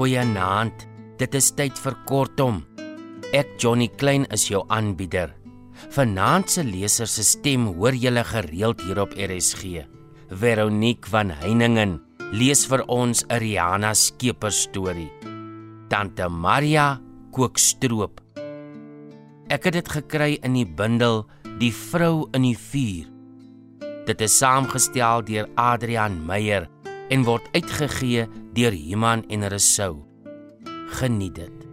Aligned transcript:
Goeienaand. 0.00 0.86
Dit 1.20 1.34
is 1.36 1.50
tyd 1.52 1.76
vir 1.76 1.92
kortom. 2.08 2.62
Ek 3.36 3.50
Johnny 3.60 3.90
Klein 4.00 4.22
is 4.32 4.46
jou 4.48 4.62
aanbieder. 4.72 5.34
Vanaand 5.92 6.48
se 6.48 6.64
leser 6.64 7.04
se 7.04 7.20
stem 7.28 7.66
hoor 7.74 7.92
julle 7.92 8.22
gereeld 8.24 8.80
hier 8.80 9.02
op 9.04 9.12
RSG. 9.12 9.82
Veronique 10.40 11.12
van 11.12 11.34
Heiningen 11.42 11.98
lees 12.32 12.64
vir 12.64 12.86
ons 12.88 13.26
'n 13.28 13.40
Rihanna 13.44 13.92
Skeper 13.92 14.50
storie. 14.50 15.12
Tante 15.90 16.30
Maria 16.30 16.98
kook 17.30 17.58
stroop. 17.58 18.22
Ek 19.50 19.64
het 19.64 19.74
dit 19.74 19.88
gekry 19.88 20.38
in 20.42 20.54
die 20.54 20.64
bundel 20.64 21.26
Die 21.58 21.72
vrou 21.72 22.26
in 22.32 22.42
die 22.42 22.56
vuur. 22.56 23.04
Dit 24.06 24.20
is 24.22 24.38
saamgestel 24.38 25.22
deur 25.22 25.46
Adrian 25.56 26.24
Meyer 26.26 26.70
en 27.10 27.24
word 27.26 27.48
uitgegee 27.52 28.28
deur 28.54 28.74
Iman 28.74 29.24
en 29.28 29.48
Resou. 29.50 29.96
Geniet 31.00 31.34
dit. 31.34 31.66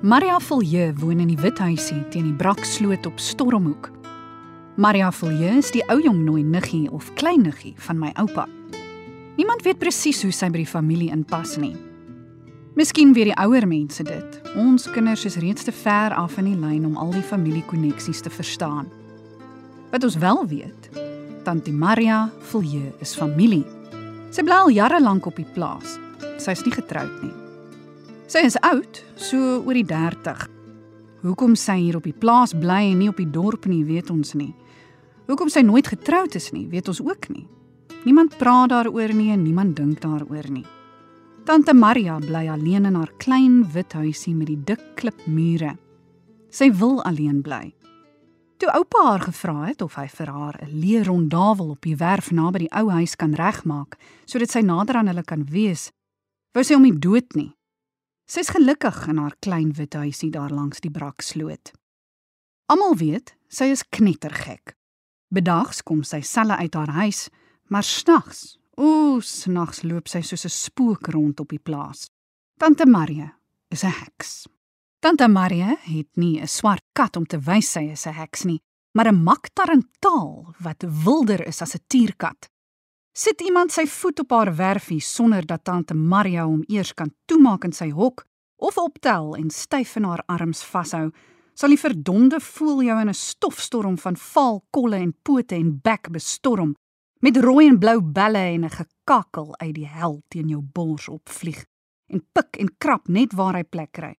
Maria 0.00 0.40
Vilje 0.40 0.92
woon 0.96 1.20
in 1.20 1.28
die 1.28 1.36
Withuisie 1.40 2.00
teen 2.08 2.24
die 2.24 2.36
Braksloot 2.36 3.06
op 3.06 3.18
Stormhoek. 3.20 3.90
Maria 4.76 5.12
Vilje 5.12 5.56
is 5.60 5.72
die 5.72 5.84
ou 5.92 6.00
jong 6.02 6.24
nooi 6.24 6.42
niggie 6.44 6.88
of 6.90 7.12
klein 7.14 7.44
niggie 7.46 7.76
van 7.76 8.00
my 8.00 8.10
oupa. 8.16 8.48
Niemand 9.40 9.62
weet 9.64 9.78
presies 9.80 10.18
hoe 10.20 10.34
sy 10.36 10.50
by 10.52 10.60
die 10.60 10.68
familie 10.68 11.14
inpas 11.14 11.54
nie. 11.56 11.72
Miskien 12.76 13.14
weet 13.16 13.30
die 13.30 13.36
ouer 13.40 13.64
mense 13.64 14.04
dit. 14.04 14.34
Ons 14.60 14.84
kinders 14.92 15.22
is 15.24 15.38
reeds 15.40 15.64
te 15.64 15.72
ver 15.72 16.12
af 16.12 16.34
in 16.42 16.50
die 16.50 16.58
lyn 16.60 16.82
om 16.84 16.98
al 17.00 17.14
die 17.14 17.24
familiekoneksies 17.24 18.20
te 18.20 18.28
verstaan. 18.28 18.90
Wat 19.94 20.04
ons 20.04 20.18
wel 20.20 20.42
weet, 20.50 20.88
Tantie 21.46 21.72
Maria 21.72 22.26
Vilje 22.50 22.90
is 23.00 23.14
familie. 23.16 23.64
Sy 24.28 24.44
bly 24.44 24.58
al 24.58 24.74
jare 24.76 24.98
lank 25.00 25.30
op 25.30 25.40
die 25.40 25.48
plaas. 25.54 25.94
Sy 26.36 26.52
is 26.58 26.64
nie 26.66 26.74
getroud 26.76 27.22
nie. 27.22 27.32
Sy 28.28 28.42
is 28.44 28.58
oud, 28.68 29.00
so 29.16 29.62
oor 29.62 29.78
die 29.78 29.86
30. 29.88 30.42
Hoekom 31.24 31.56
sy 31.56 31.78
hier 31.78 31.96
op 31.96 32.04
die 32.04 32.12
plaas 32.26 32.52
bly 32.52 32.90
en 32.90 33.00
nie 33.00 33.08
op 33.08 33.24
die 33.24 33.30
dorp 33.32 33.64
nie, 33.72 33.86
weet 33.88 34.12
ons 34.12 34.36
nie. 34.36 34.52
Hoekom 35.32 35.48
sy 35.48 35.64
nooit 35.64 35.88
getroud 35.88 36.36
is 36.36 36.50
nie, 36.52 36.66
weet 36.68 36.92
ons 36.92 37.00
ook 37.00 37.30
nie. 37.32 37.46
Niemand 38.04 38.38
praat 38.38 38.70
daaroor 38.72 39.12
nie 39.12 39.28
en 39.30 39.42
niemand 39.42 39.76
dink 39.76 40.00
daaroor 40.00 40.46
nie. 40.50 40.64
Tante 41.44 41.74
Maria 41.74 42.18
bly 42.18 42.46
alleen 42.48 42.86
in 42.88 42.94
haar 42.96 43.10
klein 43.18 43.62
wit 43.72 43.92
huisie 43.92 44.32
met 44.34 44.48
die 44.48 44.60
dik 44.64 44.80
klipmure. 44.96 45.74
Sy 46.48 46.70
wil 46.80 47.02
alleen 47.04 47.42
bly. 47.44 47.74
Toe 48.60 48.72
oupa 48.72 49.04
haar 49.04 49.24
gevra 49.24 49.66
het 49.66 49.82
of 49.84 49.98
hy 50.00 50.06
vir 50.08 50.32
haar 50.32 50.56
'n 50.62 50.80
leerrondavel 50.80 51.70
op 51.70 51.80
die 51.80 51.96
werf 51.96 52.30
naby 52.30 52.58
die 52.58 52.72
ou 52.72 52.90
huis 52.90 53.16
kan 53.16 53.34
regmaak 53.34 53.98
sodat 54.24 54.50
sy 54.50 54.60
nader 54.60 54.96
aan 54.96 55.06
hulle 55.08 55.24
kan 55.24 55.44
wees, 55.44 55.90
wou 56.54 56.64
sy 56.64 56.74
hom 56.74 56.82
nie 56.82 56.98
dood 56.98 57.34
nie. 57.34 57.52
Sy's 58.26 58.48
gelukkig 58.48 59.08
in 59.08 59.18
haar 59.18 59.36
klein 59.40 59.72
wit 59.72 59.94
huisie 59.94 60.30
daar 60.30 60.50
langs 60.50 60.80
die 60.80 60.90
braksloot. 60.90 61.72
Almal 62.66 62.96
weet 62.96 63.36
sy 63.48 63.64
is 63.64 63.82
knettergek. 63.82 64.76
Bedags 65.30 65.82
kom 65.82 66.02
sy 66.02 66.20
selle 66.20 66.56
uit 66.56 66.74
haar 66.74 66.90
huis, 66.90 67.28
maar 67.70 67.86
snags, 67.86 68.58
o, 68.74 69.20
snags 69.22 69.84
loop 69.86 70.08
sy 70.08 70.20
soos 70.26 70.44
'n 70.44 70.56
spook 70.66 71.06
rond 71.14 71.40
op 71.40 71.48
die 71.48 71.62
plaas. 71.62 72.08
Tante 72.58 72.86
Marie 72.86 73.30
is 73.70 73.84
'n 73.84 73.94
heks. 74.02 74.46
Tante 74.98 75.28
Marie 75.28 75.76
het 75.80 76.16
nie 76.16 76.40
'n 76.40 76.46
swart 76.46 76.84
kat 76.92 77.16
om 77.16 77.26
te 77.26 77.38
wys 77.38 77.70
sy 77.70 77.90
is 77.90 78.06
'n 78.06 78.12
heks 78.12 78.44
nie, 78.44 78.60
maar 78.92 79.06
'n 79.06 79.22
maktarantaal 79.22 80.54
wat 80.58 80.84
wilder 81.04 81.46
is 81.46 81.62
as 81.62 81.74
'n 81.74 81.84
tierkat. 81.86 82.50
Sit 83.12 83.40
iemand 83.40 83.72
sy 83.72 83.86
voet 83.86 84.20
op 84.20 84.30
haar 84.30 84.56
werfie 84.56 85.00
sonder 85.00 85.46
dat 85.46 85.64
tante 85.64 85.94
Maria 85.94 86.44
hom 86.44 86.64
eers 86.68 86.94
kan 86.94 87.14
toemaak 87.26 87.64
in 87.64 87.72
sy 87.72 87.90
hok 87.90 88.26
of 88.56 88.78
optel 88.78 89.36
en 89.36 89.50
styf 89.50 89.96
in 89.96 90.04
haar 90.04 90.22
arms 90.26 90.62
vashou, 90.62 91.10
sal 91.54 91.68
die 91.68 91.78
verdomde 91.78 92.40
voel 92.40 92.82
jou 92.82 93.00
in 93.00 93.08
'n 93.08 93.14
stofstorm 93.14 93.98
van 93.98 94.16
vaal 94.16 94.64
kolle 94.70 94.96
en 94.96 95.14
pote 95.22 95.54
en 95.54 95.80
bek 95.82 96.10
bestorm 96.10 96.76
met 97.20 97.36
rooi 97.36 97.68
en 97.68 97.78
blou 97.78 98.00
belle 98.00 98.38
en 98.38 98.64
'n 98.64 98.70
gekakkel 98.70 99.56
uit 99.58 99.74
die 99.74 99.86
hel 99.86 100.22
teen 100.28 100.48
jou 100.48 100.62
bors 100.62 101.08
opvlieg 101.08 101.64
en 102.06 102.26
pik 102.32 102.56
en 102.56 102.76
krap 102.78 103.08
net 103.08 103.32
waar 103.32 103.54
hy 103.54 103.62
plek 103.62 103.92
kry. 103.92 104.14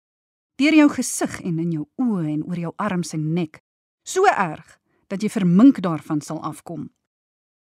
Deur 0.56 0.74
jou 0.74 0.90
gesig 0.90 1.42
en 1.42 1.60
in 1.60 1.72
jou 1.72 1.86
oë 1.96 2.26
en 2.34 2.44
oor 2.44 2.58
jou 2.58 2.74
arms 2.76 3.14
en 3.14 3.34
nek. 3.34 3.62
So 4.04 4.26
erg 4.26 4.80
dat 5.08 5.22
jy 5.22 5.30
vermink 5.30 5.82
daarvan 5.82 6.22
sal 6.22 6.44
afkom. 6.44 6.90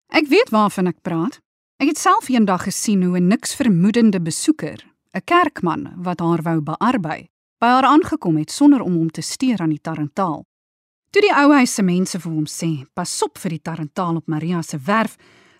Ek 0.09 0.27
weet 0.27 0.51
waarvan 0.51 0.87
ek 0.87 1.03
praat. 1.03 1.41
Ek 1.77 1.89
het 1.89 1.99
self 1.99 2.29
eendag 2.29 2.65
gesien 2.65 3.03
hoe 3.03 3.19
'n 3.19 3.27
niks 3.27 3.55
vermoedende 3.55 4.21
besoeker 4.21 4.85
'n 5.15 5.25
kerkman 5.25 6.03
wat 6.03 6.21
haar 6.21 6.43
wou 6.43 6.61
bearbei 6.61 7.31
by 7.59 7.67
haar 7.67 7.85
aangekom 7.85 8.37
het 8.37 8.51
sonder 8.51 8.81
om 8.81 8.95
hom 8.95 9.11
te 9.11 9.21
steur 9.21 9.61
aan 9.61 9.75
die 9.75 9.81
tarantaal 9.81 10.45
Toe 11.11 11.25
die 11.25 11.33
ou 11.35 11.49
huis 11.51 11.73
se 11.75 11.83
mense 11.83 12.19
vir 12.23 12.31
hom 12.31 12.47
sê, 12.47 12.87
"Pas 12.95 13.23
op 13.23 13.39
vir 13.39 13.51
die 13.51 13.63
tarantaal 13.63 14.17
op 14.17 14.29
Maria 14.29 14.63
se 14.63 14.79
werf," 14.79 15.17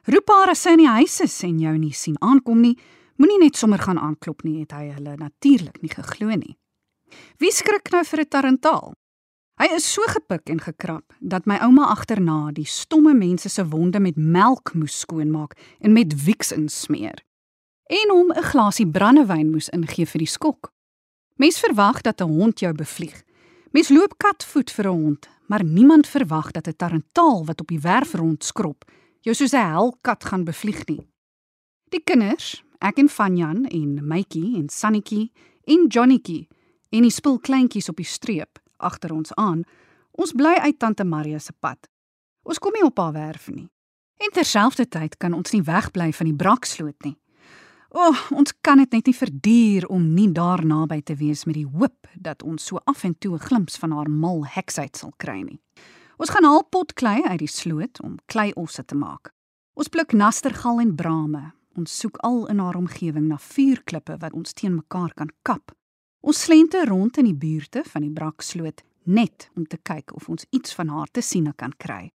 roep 0.07 0.29
haar 0.29 0.51
as 0.51 0.61
sy 0.63 0.71
in 0.71 0.79
die 0.79 0.87
huis 0.87 1.21
is 1.21 1.43
en 1.43 1.59
jou 1.59 1.77
nie 1.79 1.93
sien 1.93 2.17
aankom 2.21 2.61
nie, 2.61 2.79
moenie 3.17 3.39
net 3.39 3.57
sommer 3.57 3.79
gaan 3.79 3.99
aanklop 3.99 4.45
nie, 4.45 4.61
het 4.61 4.73
hy 4.73 4.93
hulle 4.95 5.17
natuurlik 5.17 5.83
nie 5.83 5.91
geglo 5.91 6.29
nie. 6.29 6.57
Wie 7.39 7.51
skrik 7.51 7.91
nou 7.91 8.05
vir 8.05 8.21
'n 8.21 8.29
tarantaal? 8.29 8.95
Hy 9.59 9.75
is 9.75 9.93
so 9.93 10.03
gepik 10.03 10.49
en 10.51 10.61
gekrap 10.61 11.13
dat 11.21 11.47
my 11.47 11.59
ouma 11.59 11.91
agterna 11.91 12.53
die 12.53 12.65
stomme 12.65 13.15
mense 13.15 13.49
se 13.49 13.65
wonde 13.65 14.01
met 14.01 14.17
melk 14.17 14.75
moes 14.75 15.01
skoonmaak 15.01 15.55
en 15.81 15.93
met 15.93 16.15
Vicks 16.15 16.53
insmeer 16.53 17.25
en 17.89 18.11
hom 18.11 18.31
'n 18.31 18.43
glasie 18.43 18.87
brandewyn 18.87 19.51
moes 19.51 19.69
ingee 19.69 20.07
vir 20.07 20.19
die 20.19 20.27
skok. 20.27 20.73
Mens 21.37 21.59
verwag 21.59 22.03
dat 22.03 22.21
'n 22.21 22.29
hond 22.29 22.61
jou 22.61 22.73
bevlieg. 22.73 23.23
Mens 23.73 23.89
loop 23.89 24.15
katvoet 24.19 24.71
vir 24.71 24.87
'n 24.87 25.03
hond, 25.03 25.29
maar 25.51 25.65
niemand 25.65 26.07
verwag 26.07 26.51
dat 26.51 26.67
'n 26.67 26.77
tarantaal 26.77 27.45
wat 27.45 27.61
op 27.61 27.69
die 27.69 27.81
werf 27.81 28.15
rondskrob 28.15 28.85
jou 29.21 29.35
soos 29.37 29.53
'n 29.53 29.71
helkat 29.71 30.25
gaan 30.25 30.45
bevlieg 30.45 30.87
nie. 30.87 31.09
Die 31.85 32.03
kinders, 32.05 32.65
ek 32.79 32.97
en 32.99 33.09
Vanjan 33.09 33.65
en 33.65 34.07
Mytjie 34.07 34.57
en 34.57 34.69
Sannetjie 34.69 35.33
en 35.65 35.87
Johnnetjie 35.89 36.49
en 36.89 37.03
die 37.03 37.11
spul 37.11 37.39
kleintjies 37.39 37.89
op 37.89 37.97
die 37.97 38.05
streep 38.05 38.59
agter 38.77 39.13
ons 39.13 39.35
aan, 39.35 39.65
ons 40.11 40.33
bly 40.33 40.55
uit 40.55 40.79
tante 40.79 41.05
Maria 41.05 41.39
se 41.39 41.53
pad. 41.53 41.89
Ons 42.43 42.59
kom 42.59 42.73
nie 42.73 42.85
op 42.85 42.99
haar 42.99 43.13
werf 43.13 43.51
nie. 43.51 43.71
En 44.17 44.31
terselfdertyd 44.33 45.17
kan 45.17 45.33
ons 45.33 45.51
nie 45.51 45.63
wegbly 45.63 46.13
van 46.13 46.27
die 46.27 46.37
braksloot 46.37 47.03
nie. 47.03 47.19
O, 47.91 47.99
oh, 47.99 48.19
ons 48.39 48.53
kan 48.63 48.79
dit 48.79 48.93
net 48.95 49.09
nie 49.11 49.17
verduur 49.19 49.85
om 49.91 50.05
nie 50.15 50.29
daar 50.31 50.61
naby 50.63 51.01
te 51.03 51.17
wees 51.19 51.41
met 51.49 51.57
die 51.59 51.67
hoop 51.67 52.07
dat 52.15 52.45
ons 52.47 52.69
so 52.71 52.79
af 52.87 53.03
en 53.03 53.17
toe 53.19 53.35
'n 53.35 53.43
glimps 53.43 53.77
van 53.83 53.91
haar 53.91 54.11
mal 54.11 54.47
heksheid 54.47 54.97
sal 54.97 55.13
kry 55.17 55.43
nie. 55.43 55.59
Ons 56.17 56.31
gaan 56.31 56.45
haal 56.45 56.63
potklei 56.63 57.23
uit 57.23 57.39
die 57.39 57.49
sloot 57.49 58.01
om 58.01 58.19
kleiosse 58.27 58.85
te 58.85 58.95
maak. 58.95 59.33
Ons 59.75 59.89
pluk 59.89 60.13
nastergal 60.13 60.81
en 60.81 60.95
brame. 60.95 61.53
Ons 61.77 61.99
soek 61.99 62.17
al 62.17 62.47
in 62.47 62.59
haar 62.59 62.77
omgewing 62.77 63.27
na 63.27 63.39
vuurklippe 63.39 64.17
wat 64.21 64.33
ons 64.33 64.53
teen 64.53 64.75
mekaar 64.75 65.13
kan 65.15 65.31
kap. 65.43 65.73
Ons 66.21 66.43
slente 66.43 66.85
rond 66.85 67.17
in 67.17 67.25
die 67.25 67.35
buurte 67.35 67.83
van 67.85 68.03
die 68.03 68.13
braksloot 68.13 68.83
net 69.05 69.51
om 69.57 69.67
te 69.67 69.79
kyk 69.83 70.15
of 70.15 70.29
ons 70.29 70.47
iets 70.51 70.75
van 70.75 70.89
haar 70.89 71.09
te 71.11 71.21
sien 71.21 71.53
kan 71.57 71.73
kry. 71.77 72.11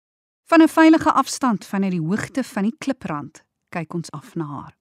Van 0.45 0.63
'n 0.63 0.69
veilige 0.69 1.13
afstand 1.13 1.65
vanuit 1.67 1.93
die 1.93 2.07
hoogte 2.07 2.45
van 2.45 2.63
die 2.63 2.77
kliprand 2.79 3.45
kyk 3.71 3.95
ons 3.95 4.11
af 4.11 4.35
na 4.35 4.45
haar 4.45 4.75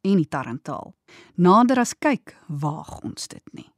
en 0.00 0.16
die 0.16 0.28
tarantaal. 0.28 0.94
Nader 1.34 1.80
as 1.82 1.94
kyk, 1.98 2.36
waag 2.48 3.00
ons 3.04 3.28
dit 3.28 3.52
nie. 3.52 3.68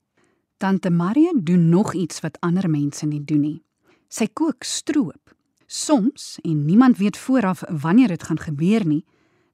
Tante 0.63 0.91
Marie 0.91 1.33
doen 1.35 1.69
nog 1.69 1.95
iets 1.95 2.21
wat 2.23 2.39
ander 2.41 2.71
mense 2.71 3.07
nie 3.07 3.25
doen 3.25 3.41
nie. 3.41 3.61
Sy 4.09 4.29
kook 4.31 4.63
stroop. 4.65 5.35
Soms 5.67 6.37
en 6.45 6.65
niemand 6.67 6.99
weet 7.01 7.17
vooraf 7.17 7.63
wanneer 7.83 8.13
dit 8.13 8.23
gaan 8.23 8.39
gebeur 8.39 8.87
nie, 8.87 9.05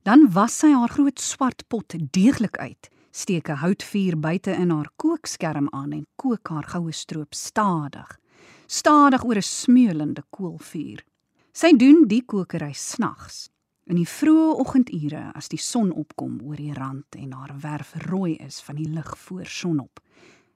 dan 0.02 0.26
was 0.32 0.58
sy 0.58 0.72
haar 0.74 0.90
groot 0.92 1.20
swart 1.20 1.64
pot 1.68 1.94
deeglik 2.12 2.58
uit, 2.58 2.90
steek 3.10 3.48
'n 3.48 3.60
houtvuur 3.62 4.18
buite 4.20 4.52
in 4.52 4.70
haar 4.70 4.90
kookskerm 4.96 5.68
aan 5.70 5.92
en 5.92 6.06
kook 6.16 6.48
haar 6.48 6.64
goue 6.64 6.92
stroop 6.92 7.34
stadig. 7.34 8.18
Stadig 8.66 9.24
oor 9.24 9.36
'n 9.36 9.42
smeulende 9.42 10.24
koolvuur. 10.30 11.04
Sy 11.52 11.72
doen 11.76 12.04
die 12.06 12.24
kokery 12.24 12.72
snags 12.72 13.48
In 13.88 13.96
die 13.96 14.04
vroeë 14.04 14.58
oggendure 14.60 15.20
as 15.32 15.46
die 15.48 15.60
son 15.64 15.94
opkom 15.96 16.34
oor 16.44 16.58
die 16.60 16.74
rand 16.76 17.16
en 17.16 17.30
haar 17.32 17.54
werf 17.62 17.94
rooi 18.04 18.34
is 18.44 18.58
van 18.60 18.76
die 18.76 18.88
lig 18.92 19.08
voor 19.16 19.46
sonop, 19.48 20.02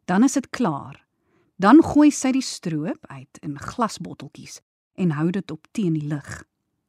dan 0.04 0.26
is 0.26 0.36
dit 0.36 0.50
klaar. 0.52 0.98
Dan 1.56 1.80
gooi 1.80 2.10
sy 2.12 2.34
die 2.36 2.44
stroop 2.44 3.06
uit 3.08 3.40
in 3.40 3.54
glasbotteltjies 3.56 4.58
en 5.00 5.14
hou 5.16 5.30
dit 5.32 5.54
op 5.54 5.64
teen 5.72 5.96
die 5.96 6.10
lig. 6.10 6.42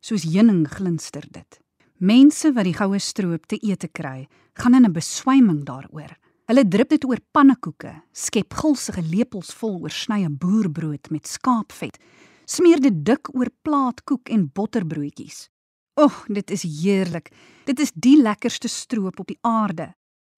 Soos 0.03 0.25
heuning 0.27 0.65
glinster 0.67 1.23
dit. 1.31 1.61
Mense 2.03 2.51
wat 2.51 2.67
die 2.67 2.75
goue 2.75 2.99
stroop 2.99 3.47
te 3.47 3.61
ete 3.63 3.87
kry, 3.87 4.27
gaan 4.59 4.75
in 4.75 4.85
'n 4.85 4.91
beswyming 4.91 5.63
daaroor. 5.63 6.11
Hulle 6.51 6.67
drup 6.67 6.89
dit 6.89 7.05
oor 7.05 7.23
pannekoeke, 7.31 8.03
skep 8.11 8.53
gulsige 8.53 9.01
lepels 9.01 9.53
vol 9.53 9.79
oorsnye 9.79 10.27
boerbrood 10.29 11.09
met 11.09 11.27
skaapvet, 11.27 11.97
smeer 12.45 12.81
dit 12.81 13.05
dik 13.05 13.31
oor 13.31 13.47
plaatkoek 13.61 14.29
en 14.29 14.51
botterbroodjies. 14.51 15.52
O, 15.93 16.03
oh, 16.03 16.23
dit 16.27 16.51
is 16.51 16.63
heerlik. 16.63 17.29
Dit 17.65 17.79
is 17.79 17.91
die 17.93 18.17
lekkerste 18.17 18.67
stroop 18.67 19.19
op 19.19 19.27
die 19.29 19.37
aarde. 19.41 19.91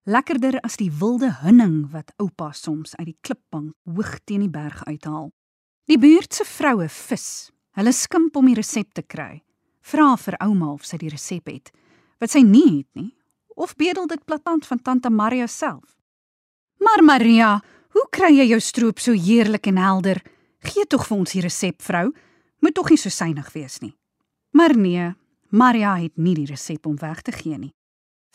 Lekkerder 0.04 0.60
as 0.60 0.76
die 0.78 0.92
wilde 0.92 1.32
hunning 1.42 1.86
wat 1.94 2.12
oupa 2.20 2.52
soms 2.52 2.96
uit 3.00 3.08
die 3.14 3.18
klipbank 3.24 3.72
hoog 3.88 4.20
teen 4.28 4.44
die 4.44 4.52
berg 4.52 4.84
uithaal. 4.84 5.32
Die 5.88 5.98
buurt 5.98 6.34
se 6.34 6.44
vroue 6.44 6.90
vis. 6.92 7.54
Hulle 7.80 7.94
skimp 7.96 8.36
om 8.36 8.52
die 8.52 8.58
resep 8.60 8.92
te 8.94 9.02
kry. 9.02 9.46
Vra 9.80 10.12
vir 10.20 10.38
ouma 10.44 10.74
of 10.74 10.84
sy 10.84 11.00
die 11.00 11.14
resep 11.14 11.48
het. 11.48 11.72
Wat 12.20 12.36
sy 12.36 12.44
nie 12.44 12.82
het 12.82 12.92
nie, 13.00 13.12
of 13.56 13.78
bedel 13.80 14.12
dit 14.12 14.26
platant 14.28 14.68
van 14.68 14.82
tante 14.84 15.10
Maria 15.10 15.48
self. 15.48 15.96
Maar 16.84 17.04
Maria, 17.04 17.52
hoe 17.96 18.08
kry 18.12 18.34
jy 18.36 18.52
jou 18.52 18.60
stroop 18.60 19.00
so 19.00 19.16
heerlik 19.16 19.72
en 19.72 19.80
helder? 19.80 20.20
Gee 20.68 20.84
tog 20.86 21.08
vir 21.08 21.18
ons 21.18 21.32
die 21.32 21.44
resep, 21.46 21.80
vrou. 21.82 22.10
Moet 22.60 22.76
tog 22.76 22.92
nie 22.92 23.00
so 23.00 23.10
synig 23.10 23.54
wees 23.56 23.80
nie. 23.80 23.94
Maar 24.52 24.76
nee, 24.76 25.14
Maria 25.56 25.94
het 25.96 26.18
nie 26.20 26.34
die 26.36 26.50
resep 26.50 26.86
om 26.86 26.98
weg 27.00 27.22
te 27.24 27.32
gee 27.32 27.56
nie. 27.58 27.72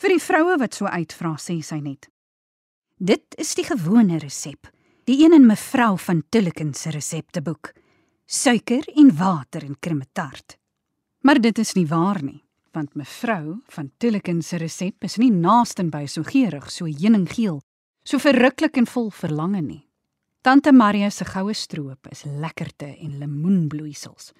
Vir 0.01 0.15
die 0.15 0.23
vroue 0.23 0.55
wat 0.57 0.73
so 0.73 0.89
uitvra, 0.89 1.35
sê 1.37 1.59
sy 1.61 1.77
net: 1.77 2.07
Dit 2.97 3.35
is 3.37 3.53
die 3.57 3.65
gewone 3.67 4.17
resep, 4.23 4.71
die 5.05 5.19
een 5.21 5.35
in 5.37 5.45
mevrou 5.45 5.99
van 6.01 6.23
Tulleken 6.33 6.73
se 6.73 6.89
resepteboek. 6.89 7.73
Suiker 8.25 8.87
en 8.95 9.13
water 9.17 9.65
en 9.67 9.77
kremetart. 9.79 10.57
Maar 11.21 11.41
dit 11.41 11.57
is 11.61 11.75
nie 11.75 11.85
waar 11.85 12.23
nie, 12.23 12.41
want 12.73 12.95
mevrou 12.95 13.59
van 13.69 13.91
Tulleken 13.97 14.41
se 14.41 14.57
resep 14.57 15.03
is 15.03 15.19
nie 15.21 15.31
naasten 15.31 15.91
by 15.93 16.07
so 16.07 16.23
geurig 16.25 16.71
so 16.71 16.89
heuninggeel, 16.89 17.61
so 18.03 18.17
verruklik 18.17 18.81
en 18.81 18.89
vol 18.89 19.11
verlange 19.11 19.61
nie. 19.61 19.83
Tante 20.41 20.71
Maria 20.73 21.11
se 21.13 21.25
goue 21.25 21.53
stroop 21.53 22.07
is 22.09 22.23
lekkerte 22.25 22.95
en 22.97 23.19
lemoenbloeisels. 23.19 24.31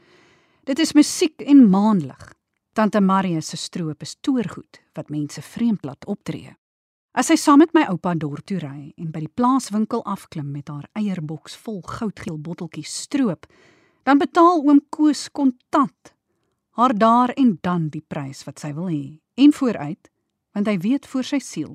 Dit 0.65 0.79
is 0.79 0.97
musiek 0.97 1.41
en 1.45 1.67
maanlig. 1.69 2.31
Tante 2.73 3.01
Maria 3.01 3.41
se 3.41 3.57
stroop 3.57 4.01
is 4.01 4.15
toergoed 4.23 4.79
wat 4.95 5.09
mense 5.09 5.41
vreemd 5.41 5.83
laat 5.83 6.05
optree. 6.05 6.53
As 7.11 7.27
sy 7.27 7.35
saam 7.35 7.59
met 7.59 7.73
my 7.75 7.83
oupa 7.91 8.13
dorp 8.15 8.45
toe 8.47 8.61
ry 8.63 8.93
en 8.95 9.09
by 9.11 9.25
die 9.25 9.33
plaaswinkel 9.35 10.05
afklim 10.07 10.53
met 10.53 10.69
haar 10.71 10.87
eierboks 10.95 11.57
vol 11.59 11.81
goudgeel 11.83 12.37
botteltjies 12.39 12.93
stroop, 13.03 13.43
dan 14.07 14.21
betaal 14.21 14.63
oom 14.63 14.79
Koos 14.89 15.27
kontant 15.27 16.13
haar 16.79 16.93
daar 16.95 17.33
en 17.35 17.57
dan 17.61 17.89
die 17.91 18.03
prys 18.07 18.45
wat 18.47 18.61
sy 18.63 18.71
wil 18.77 18.87
hê 18.87 19.19
en 19.35 19.51
vooruit, 19.51 20.07
want 20.55 20.69
hy 20.71 20.77
weet 20.79 21.09
vir 21.11 21.27
sy 21.27 21.39
siel. 21.43 21.73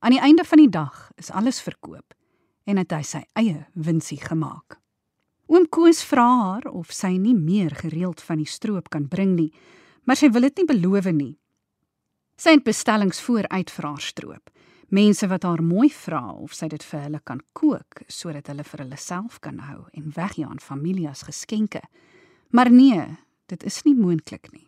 Aan 0.00 0.16
die 0.16 0.22
einde 0.24 0.46
van 0.48 0.62
die 0.62 0.70
dag 0.72 1.10
is 1.20 1.28
alles 1.28 1.60
verkoop 1.60 2.16
en 2.64 2.80
het 2.80 2.96
hy 2.96 3.02
sy 3.04 3.20
eie 3.36 3.66
winsie 3.76 4.20
gemaak. 4.22 4.78
Oom 5.52 5.68
Koos 5.68 6.00
vra 6.06 6.24
haar 6.24 6.70
of 6.72 6.94
sy 6.96 7.12
nie 7.18 7.36
meer 7.36 7.76
gereeld 7.76 8.24
van 8.24 8.40
die 8.40 8.48
stroop 8.48 8.88
kan 8.88 9.08
bring 9.12 9.36
nie, 9.36 9.50
maar 10.10 10.18
sy 10.18 10.26
wil 10.34 10.42
dit 10.42 10.56
nie 10.58 10.66
beloof 10.66 11.06
nie. 11.14 11.36
Sy 12.34 12.56
het 12.56 12.64
bestellings 12.66 13.20
vooruit 13.22 13.68
vir 13.70 13.86
haar 13.86 14.02
stroop. 14.02 14.50
Mense 14.90 15.28
wat 15.30 15.44
haar 15.46 15.62
mooi 15.62 15.86
vra 15.94 16.32
of 16.34 16.56
sy 16.58 16.66
dit 16.72 16.82
vir 16.82 17.04
hulle 17.04 17.20
kan 17.22 17.38
kook 17.54 18.02
sodat 18.10 18.50
hulle 18.50 18.66
vir 18.66 18.82
hulle 18.82 18.98
self 18.98 19.38
kan 19.38 19.60
hou 19.68 19.84
en 19.94 20.10
weggee 20.16 20.48
aan 20.48 20.58
familie 20.58 21.06
as 21.06 21.22
geskenke. 21.28 21.84
Maar 22.50 22.72
nee, 22.74 23.06
dit 23.46 23.62
is 23.62 23.84
nie 23.86 23.94
moontlik 23.94 24.50
nie. 24.50 24.66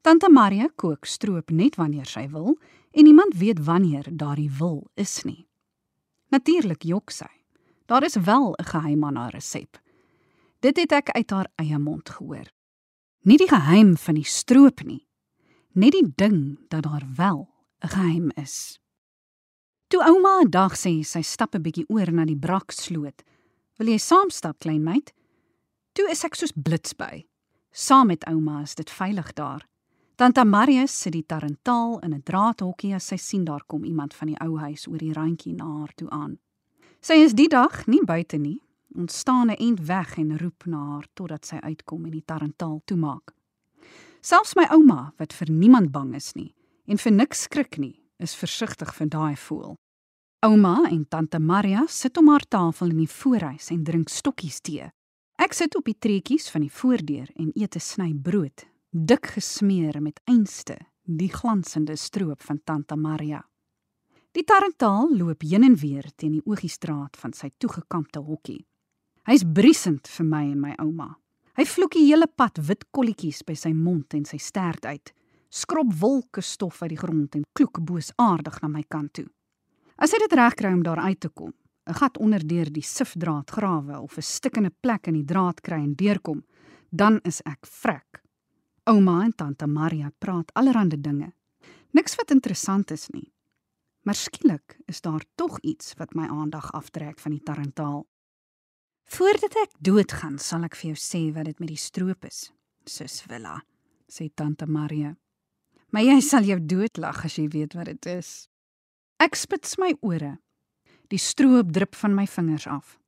Tante 0.00 0.32
Maria 0.32 0.70
kook 0.80 1.04
stroop 1.04 1.52
net 1.52 1.76
wanneer 1.76 2.08
sy 2.08 2.24
wil 2.32 2.54
en 2.96 3.04
niemand 3.04 3.36
weet 3.36 3.60
wanneer 3.68 4.08
daardie 4.08 4.48
wil 4.56 4.86
is 4.96 5.18
nie. 5.28 5.44
Natuurlik 6.32 6.88
jok 6.88 7.12
sy. 7.12 7.28
Daar 7.92 8.08
is 8.08 8.16
wel 8.16 8.56
'n 8.56 8.64
geheim 8.64 9.04
aan 9.04 9.16
haar 9.16 9.36
resep. 9.36 9.76
Dit 10.60 10.76
het 10.80 10.92
ek 10.92 11.10
uit 11.10 11.30
haar 11.30 11.52
eie 11.56 11.78
mond 11.78 12.08
gehoor. 12.08 12.48
Nie 13.26 13.36
die 13.36 13.48
geheim 13.48 13.96
van 13.96 14.14
die 14.14 14.26
stroop 14.26 14.82
nie, 14.86 15.06
net 15.74 15.92
die 15.92 16.06
ding 16.16 16.58
dat 16.68 16.82
daar 16.82 17.06
wel 17.16 17.48
'n 17.82 17.88
geheim 17.88 18.30
is. 18.36 18.78
Toe 19.88 20.04
ouma 20.04 20.40
'n 20.40 20.50
dag 20.50 20.76
sê 20.76 21.04
sy 21.04 21.22
stap 21.22 21.54
'n 21.54 21.62
bietjie 21.62 21.88
oor 21.88 22.12
na 22.12 22.24
die 22.24 22.36
braksloot, 22.36 23.22
"Wil 23.78 23.88
jy 23.88 23.98
saam 23.98 24.30
stap, 24.30 24.58
klein 24.58 24.84
meid?" 24.84 25.12
Toe 25.94 26.10
is 26.10 26.24
ek 26.24 26.34
soos 26.34 26.52
blits 26.52 26.92
by. 26.92 27.26
Saam 27.72 28.06
met 28.06 28.24
ouma 28.24 28.62
is 28.62 28.74
dit 28.74 28.90
veilig 28.90 29.32
daar. 29.32 29.66
Tante 30.16 30.44
Marius 30.44 31.00
sit 31.00 31.12
die 31.12 31.26
tarantaal 31.26 31.98
in 32.00 32.14
'n 32.14 32.22
draadhokkie 32.22 32.94
as 32.94 33.06
sy 33.06 33.16
sien 33.16 33.44
daar 33.44 33.64
kom 33.66 33.84
iemand 33.84 34.14
van 34.14 34.28
die 34.28 34.40
ou 34.40 34.58
huis 34.58 34.86
oor 34.86 34.98
die 34.98 35.12
randjie 35.12 35.54
na 35.54 35.64
haar 35.64 35.94
toe 35.94 36.10
aan. 36.10 36.38
Sy 37.00 37.14
is 37.14 37.32
die 37.32 37.48
dag 37.48 37.86
nie 37.86 38.04
buite 38.04 38.36
nie, 38.36 38.60
Ons 38.96 39.18
staan 39.18 39.50
'n 39.50 39.56
end 39.56 39.80
weg 39.86 40.16
en 40.18 40.38
roep 40.38 40.64
na 40.66 40.78
haar 40.78 41.06
totdat 41.14 41.44
sy 41.46 41.56
uitkom 41.56 42.04
en 42.04 42.10
die 42.10 42.24
tarantaal 42.24 42.80
toemaak. 42.84 43.34
Selfs 44.20 44.54
my 44.54 44.66
ouma, 44.70 45.12
wat 45.18 45.32
vir 45.32 45.50
niemand 45.50 45.92
bang 45.92 46.14
is 46.14 46.34
nie 46.34 46.54
en 46.86 46.98
vir 46.98 47.12
niks 47.12 47.42
skrik 47.42 47.78
nie, 47.78 48.00
is 48.18 48.34
versigtig 48.34 48.94
vir 48.94 49.08
daai 49.08 49.36
voel. 49.36 49.76
Ouma 50.40 50.88
en 50.90 51.04
tante 51.08 51.38
Maria 51.38 51.86
sit 51.86 52.16
om 52.16 52.28
haar 52.28 52.46
tafel 52.48 52.90
in 52.90 52.98
die 52.98 53.10
voorhuis 53.10 53.70
en 53.70 53.84
drink 53.84 54.08
stokkies 54.08 54.60
tee. 54.60 54.90
Ek 55.38 55.52
sit 55.52 55.76
op 55.76 55.84
die 55.84 55.98
treetjies 55.98 56.48
van 56.50 56.64
die 56.64 56.72
voordeur 56.72 57.28
en 57.36 57.52
eet 57.54 57.76
'n 57.76 57.80
sny 57.80 58.14
brood, 58.14 58.66
dik 58.90 59.26
gesmeer 59.26 60.00
met 60.02 60.20
einste, 60.26 60.78
die 61.04 61.28
glansende 61.28 61.96
stroop 61.96 62.42
van 62.42 62.60
tante 62.64 62.96
Maria. 62.96 63.44
Die 64.32 64.44
tarantaal 64.44 65.16
loop 65.16 65.42
heen 65.42 65.64
en 65.64 65.76
weer 65.76 66.04
teen 66.16 66.32
die 66.32 66.46
oogiestraat 66.46 67.16
van 67.16 67.32
sy 67.32 67.50
toegekampte 67.58 68.20
hokkie. 68.20 68.66
Hy's 69.28 69.42
briesend 69.44 70.08
vir 70.08 70.24
my 70.24 70.38
en 70.48 70.60
my 70.62 70.70
ouma. 70.80 71.10
Hy 71.58 71.64
vloek 71.68 71.98
die 71.98 72.06
hele 72.06 72.24
pad 72.32 72.62
wit 72.64 72.86
kolletjies 72.96 73.42
by 73.44 73.58
sy 73.60 73.74
mond 73.76 74.14
en 74.16 74.22
sy 74.24 74.38
stert 74.40 74.86
uit. 74.88 75.12
Skrob 75.52 75.90
wolke 76.00 76.40
stof 76.40 76.78
uit 76.80 76.94
die 76.94 77.00
grond 77.00 77.36
en 77.36 77.44
kloek 77.52 77.82
boosaardig 77.84 78.56
na 78.62 78.72
my 78.72 78.86
kant 78.88 79.12
toe. 79.18 79.26
As 80.00 80.16
hy 80.16 80.22
dit 80.24 80.38
regkry 80.40 80.72
om 80.72 80.80
daar 80.86 81.04
uit 81.04 81.20
te 81.20 81.28
kom, 81.28 81.52
'n 81.84 81.98
gat 82.00 82.16
onder 82.16 82.40
deur 82.40 82.72
die 82.72 82.82
sifdraad 82.82 83.50
grawe 83.50 84.00
of 84.00 84.16
'n 84.16 84.22
stikkende 84.22 84.72
plek 84.80 85.08
in 85.08 85.20
die 85.20 85.28
draad 85.28 85.60
kry 85.60 85.76
en 85.84 85.94
deurkom, 85.94 86.42
dan 86.90 87.20
is 87.24 87.42
ek 87.44 87.66
vrek. 87.66 88.22
Ouma 88.86 89.24
en 89.24 89.32
tante 89.32 89.66
Maria 89.66 90.10
praat 90.18 90.50
allerlei 90.54 91.00
dinge. 91.00 91.32
Niks 91.92 92.16
wat 92.16 92.30
interessant 92.30 92.90
is 92.90 93.08
nie. 93.10 93.32
Maar 94.04 94.14
skielik 94.14 94.78
is 94.86 95.00
daar 95.00 95.22
tog 95.34 95.60
iets 95.60 95.94
wat 95.98 96.14
my 96.14 96.26
aandag 96.26 96.72
aftrek 96.72 97.18
van 97.18 97.32
die 97.32 97.42
tarantaal. 97.42 98.06
Voordat 99.08 99.54
ek 99.56 99.72
doodgaan, 99.80 100.36
sal 100.36 100.66
ek 100.68 100.76
vir 100.76 100.90
jou 100.92 100.98
sê 101.00 101.22
wat 101.32 101.48
dit 101.48 101.60
met 101.62 101.70
die 101.70 101.80
stroop 101.80 102.26
is, 102.28 102.50
sus 102.84 103.22
Villa, 103.24 103.56
sê 104.04 104.28
tante 104.36 104.68
Maria. 104.68 105.14
Maar 105.96 106.04
jy 106.04 106.18
sal 106.24 106.44
jou 106.44 106.58
doodlag 106.60 107.22
as 107.24 107.38
jy 107.40 107.46
weet 107.48 107.76
wat 107.78 107.88
dit 107.88 108.08
is. 108.12 108.48
Ek 109.18 109.36
spits 109.36 109.78
my 109.80 109.94
ore. 110.04 110.36
Die 111.08 111.20
stroop 111.20 111.72
drup 111.72 111.96
van 111.96 112.12
my 112.14 112.26
vingers 112.28 112.66
af. 112.68 112.98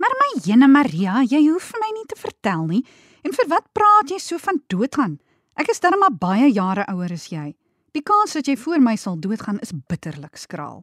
Maar 0.00 0.16
my 0.18 0.30
jene 0.46 0.68
Maria, 0.68 1.20
jy 1.28 1.42
hoef 1.50 1.74
my 1.76 1.90
nie 1.92 2.06
te 2.08 2.16
vertel 2.18 2.64
nie. 2.70 2.80
En 3.24 3.36
vir 3.36 3.50
wat 3.52 3.68
praat 3.76 4.10
jy 4.10 4.18
so 4.24 4.40
van 4.40 4.62
doodgaan? 4.72 5.18
Ek 5.60 5.68
is 5.70 5.84
darm 5.84 6.00
maar 6.00 6.16
baie 6.16 6.48
jare 6.48 6.88
ouer 6.88 7.12
as 7.14 7.28
jy. 7.30 7.52
Die 7.94 8.02
kans 8.02 8.34
dat 8.34 8.48
jy 8.48 8.56
voor 8.58 8.80
my 8.82 8.96
sal 8.98 9.20
doodgaan 9.20 9.60
is 9.62 9.76
bitterlik 9.76 10.40
skraal. 10.40 10.82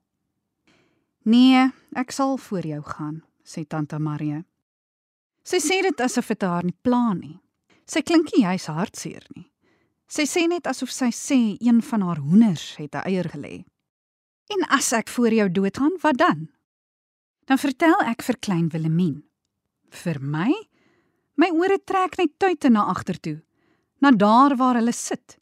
Nee, 1.26 1.68
ek 1.98 2.14
sal 2.16 2.38
voor 2.38 2.66
jou 2.66 2.80
gaan, 2.94 3.20
sê 3.44 3.66
tante 3.68 4.00
Maria. 4.00 4.46
Sy 5.42 5.58
sê 5.58 5.80
dit 5.82 6.02
asof 6.06 6.30
dit 6.30 6.44
haar 6.46 6.66
nie 6.66 6.78
pla 6.86 7.14
nie. 7.18 7.40
Sy 7.90 8.04
klink 8.06 8.30
nie 8.36 8.46
hy's 8.46 8.70
hartseer 8.70 9.26
nie. 9.36 9.48
Sy 10.12 10.28
sê 10.30 10.44
net 10.48 10.68
asof 10.70 10.92
sy 10.94 11.10
sê 11.16 11.40
een 11.64 11.82
van 11.88 12.04
haar 12.06 12.22
hoenders 12.22 12.76
het 12.78 12.96
'n 12.96 13.08
eier 13.10 13.30
gelê. 13.34 13.66
En 14.54 14.62
as 14.70 14.92
ek 14.94 15.08
voor 15.08 15.34
jou 15.34 15.50
doodgaan, 15.50 15.98
wat 16.02 16.18
dan? 16.18 16.50
Dan 17.46 17.58
vertel 17.58 18.02
ek 18.06 18.22
vir 18.22 18.38
klein 18.40 18.70
Willemien. 18.70 19.24
Vir 19.90 20.20
my? 20.20 20.52
My 21.36 21.50
ore 21.50 21.80
trek 21.86 22.18
net 22.18 22.38
tuite 22.38 22.70
na 22.70 22.86
agtertoe, 22.86 23.42
na 24.02 24.12
daar 24.12 24.56
waar 24.56 24.76
hulle 24.76 24.94
sit. 24.94 25.38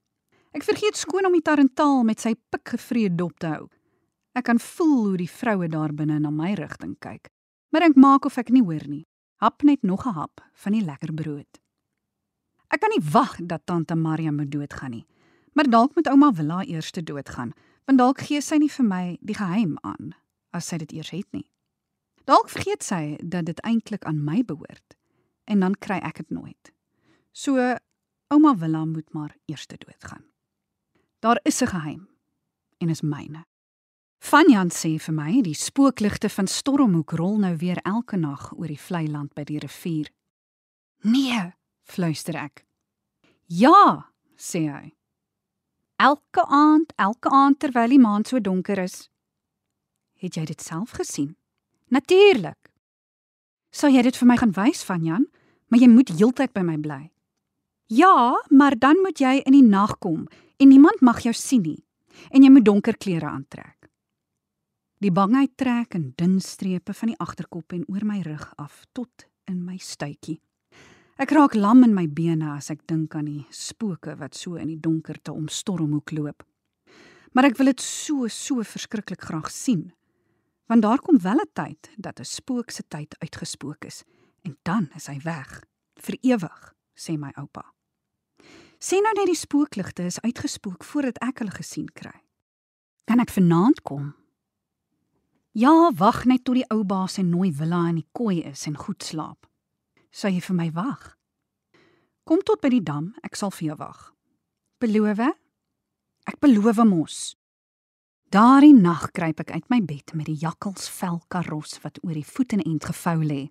Ek 0.54 0.64
vergeet 0.64 0.96
skoon 0.96 1.26
om 1.26 1.34
die 1.34 1.42
tarantaal 1.42 2.04
met 2.04 2.20
sy 2.20 2.36
pikgevreede 2.50 3.16
dop 3.16 3.40
te 3.40 3.48
hou. 3.48 3.70
Ek 4.34 4.46
kan 4.46 4.60
voel 4.60 5.08
hoe 5.08 5.18
die 5.18 5.30
vroue 5.30 5.68
daar 5.68 5.94
binne 5.94 6.20
na 6.20 6.30
my 6.30 6.54
rigting 6.54 6.96
kyk, 7.00 7.30
maar 7.72 7.82
ek 7.82 7.96
maak 7.96 8.26
of 8.26 8.38
ek 8.38 8.50
nie 8.50 8.64
hoor 8.64 8.88
nie 8.88 9.09
hap 9.40 9.64
net 9.64 9.82
nog 9.82 10.06
'n 10.06 10.14
hap 10.14 10.42
van 10.54 10.72
die 10.72 10.84
lekker 10.84 11.14
brood. 11.14 11.60
Ek 12.70 12.80
kan 12.80 12.90
nie 12.90 13.10
wag 13.12 13.38
dat 13.42 13.66
tante 13.66 13.96
Maria 13.96 14.32
moet 14.32 14.52
doodgaan 14.52 14.92
nie. 14.92 15.08
Maar 15.54 15.70
dalk 15.70 15.96
moet 15.96 16.08
ouma 16.08 16.34
Willa 16.34 16.64
eers 16.66 16.92
te 16.92 17.04
doodgaan, 17.04 17.54
want 17.86 17.98
dalk 17.98 18.22
gee 18.22 18.42
sy 18.42 18.60
nie 18.62 18.70
vir 18.70 18.86
my 18.86 19.18
die 19.22 19.36
geheim 19.36 19.78
aan 19.82 20.14
as 20.56 20.70
sy 20.70 20.78
dit 20.78 20.92
eers 20.92 21.10
het 21.10 21.28
nie. 21.32 21.50
Dalk 22.30 22.50
vergeet 22.50 22.84
sy 22.86 23.18
dat 23.24 23.48
dit 23.50 23.60
eintlik 23.66 24.06
aan 24.06 24.24
my 24.24 24.44
behoort 24.46 24.96
en 25.50 25.60
dan 25.66 25.76
kry 25.82 25.98
ek 25.98 26.22
dit 26.22 26.30
nooit. 26.30 26.72
So 27.32 27.58
ouma 28.30 28.54
Willa 28.58 28.86
moet 28.86 29.14
maar 29.14 29.36
eers 29.50 29.66
te 29.66 29.78
doodgaan. 29.78 30.26
Daar 31.20 31.40
is 31.44 31.62
'n 31.62 31.68
geheim 31.68 32.08
en 32.78 32.90
is 32.90 33.02
myne. 33.02 33.49
Vanjan 34.20 34.70
sê 34.70 34.98
vir 35.00 35.16
my 35.16 35.40
die 35.42 35.56
spookligte 35.56 36.30
van 36.30 36.48
Stormhoek 36.48 37.16
rol 37.16 37.38
nou 37.40 37.54
weer 37.58 37.80
elke 37.88 38.18
nag 38.20 38.52
oor 38.58 38.68
die 38.68 38.80
vlei 38.80 39.08
land 39.08 39.34
by 39.34 39.46
die 39.48 39.60
rivier. 39.64 40.10
Nee, 41.08 41.54
fluister 41.88 42.36
ek. 42.36 42.66
Ja, 43.48 44.12
sê 44.36 44.68
hy. 44.68 44.92
Elke 46.00 46.44
aand, 46.46 46.92
elke 47.00 47.32
aand 47.32 47.60
terwyl 47.60 47.96
die 47.96 48.00
maan 48.00 48.26
so 48.28 48.40
donker 48.44 48.84
is. 48.84 49.08
Het 50.20 50.36
jy 50.36 50.46
dit 50.52 50.62
self 50.62 50.92
gesien? 51.00 51.36
Natuurlik. 51.90 52.70
Sal 53.72 53.96
jy 53.96 54.04
dit 54.04 54.20
vir 54.20 54.28
my 54.28 54.38
gaan 54.38 54.54
wys 54.56 54.84
van 54.84 55.04
Jan? 55.06 55.28
Maar 55.70 55.80
jy 55.80 55.90
moet 55.90 56.12
heeltyd 56.12 56.54
by 56.54 56.64
my 56.66 56.78
bly. 56.82 57.02
Ja, 57.90 58.36
maar 58.50 58.76
dan 58.78 59.00
moet 59.02 59.22
jy 59.22 59.40
in 59.46 59.56
die 59.56 59.66
nag 59.66 59.98
kom 60.04 60.28
en 60.60 60.70
niemand 60.70 61.02
mag 61.02 61.24
jou 61.24 61.34
sien 61.34 61.64
nie. 61.64 61.84
En 62.30 62.44
jy 62.44 62.52
moet 62.52 62.66
donker 62.68 62.98
klere 62.98 63.30
aantrek. 63.30 63.79
Die 65.00 65.14
bangheid 65.16 65.54
trek 65.56 65.94
in 65.96 66.10
dun 66.20 66.42
strepe 66.44 66.92
van 66.92 67.14
die 67.14 67.20
agterkop 67.24 67.72
en 67.72 67.86
oor 67.88 68.04
my 68.04 68.18
rug 68.26 68.50
af 68.60 68.82
tot 68.92 69.30
in 69.48 69.62
my 69.64 69.78
stuitjie. 69.80 70.42
Ek 71.16 71.32
raak 71.32 71.56
lam 71.56 71.86
in 71.88 71.94
my 71.96 72.04
bene 72.12 72.50
as 72.58 72.68
ek 72.74 72.82
dink 72.92 73.16
aan 73.16 73.30
die 73.30 73.46
spooke 73.56 74.18
wat 74.20 74.36
so 74.36 74.60
in 74.60 74.68
die 74.68 74.82
donkerte 74.84 75.32
om 75.32 75.48
stormhoek 75.48 76.12
loop. 76.18 76.44
Maar 77.32 77.48
ek 77.48 77.56
wil 77.62 77.72
dit 77.72 77.80
so 77.80 78.28
so 78.28 78.60
verskriklik 78.60 79.24
graag 79.24 79.48
sien 79.56 79.88
want 80.68 80.84
daar 80.84 81.00
kom 81.00 81.18
wel 81.24 81.40
'n 81.40 81.52
tyd 81.56 81.90
dat 81.96 82.20
'n 82.20 82.28
spook 82.28 82.70
se 82.70 82.84
tyd 82.84 83.16
uitgespook 83.24 83.86
is 83.86 84.04
en 84.44 84.58
dan 84.64 84.92
is 84.96 85.08
hy 85.08 85.18
weg 85.24 85.64
vir 85.96 86.18
ewig, 86.22 86.76
sê 86.94 87.18
my 87.18 87.32
oupa. 87.38 87.64
Sien 88.80 89.04
nou 89.04 89.14
net 89.16 89.28
die 89.28 89.36
spookligte 89.48 90.04
is 90.04 90.20
uitgespook 90.20 90.84
voordat 90.84 91.18
ek 91.24 91.40
hulle 91.40 91.52
gesien 91.52 91.88
kry. 91.94 92.20
Kan 93.06 93.20
ek 93.20 93.32
vanaand 93.32 93.82
kom? 93.82 94.19
Ja, 95.60 95.92
wag 95.92 96.24
net 96.30 96.46
tot 96.48 96.56
die 96.56 96.68
ou 96.72 96.86
baas 96.88 97.18
en 97.20 97.34
nooi 97.34 97.50
villa 97.52 97.82
in 97.90 97.98
die 98.00 98.08
kooi 98.16 98.38
is 98.48 98.62
en 98.70 98.78
goed 98.80 99.04
slaap. 99.04 99.48
Sal 100.08 100.32
jy 100.32 100.44
vir 100.46 100.56
my 100.56 100.68
wag? 100.72 101.02
Kom 102.24 102.40
tot 102.48 102.62
by 102.64 102.70
die 102.72 102.84
dam, 102.86 103.10
ek 103.28 103.36
sal 103.36 103.52
vir 103.52 103.72
jou 103.72 103.76
wag. 103.82 104.06
Beloof? 104.80 105.20
Ek 106.30 106.38
beloof 106.40 106.80
mos. 106.88 107.18
Daardie 108.32 108.78
nag 108.78 109.10
kruip 109.12 109.42
ek 109.44 109.52
uit 109.58 109.68
my 109.74 109.82
bed 109.90 110.14
met 110.16 110.30
die 110.30 110.38
jakkalsvel 110.46 111.20
karos 111.28 111.76
wat 111.84 112.00
oor 112.06 112.16
die 112.16 112.30
voete 112.30 112.62
end 112.62 112.88
gevou 112.94 113.18
lê. 113.26 113.42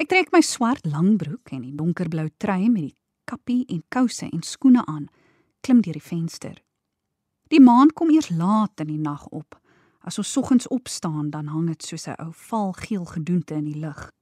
Ek 0.00 0.08
trek 0.08 0.32
my 0.32 0.40
swart 0.40 0.88
langbroek 0.88 1.52
en 1.52 1.66
die 1.66 1.76
donkerblou 1.76 2.30
trui 2.38 2.70
met 2.70 2.86
die 2.86 2.96
kappie 3.28 3.66
en 3.68 3.84
kouse 3.92 4.30
en 4.30 4.46
skoene 4.46 4.86
aan, 4.88 5.10
klim 5.60 5.84
deur 5.84 6.00
die 6.00 6.08
venster. 6.14 6.56
Die 7.52 7.60
maan 7.60 7.92
kom 7.92 8.14
eers 8.14 8.32
laat 8.32 8.80
in 8.86 8.94
die 8.94 9.02
nag 9.02 9.28
op. 9.34 9.60
As 10.06 10.18
ons 10.18 10.32
soggens 10.32 10.68
opstaan, 10.70 11.30
dan 11.30 11.50
hang 11.50 11.66
dit 11.66 11.82
soos 11.82 12.06
'n 12.06 12.20
ou 12.22 12.32
valgeel 12.32 13.04
gedoente 13.04 13.54
in 13.54 13.64
die 13.64 13.80
lug. 13.80 14.12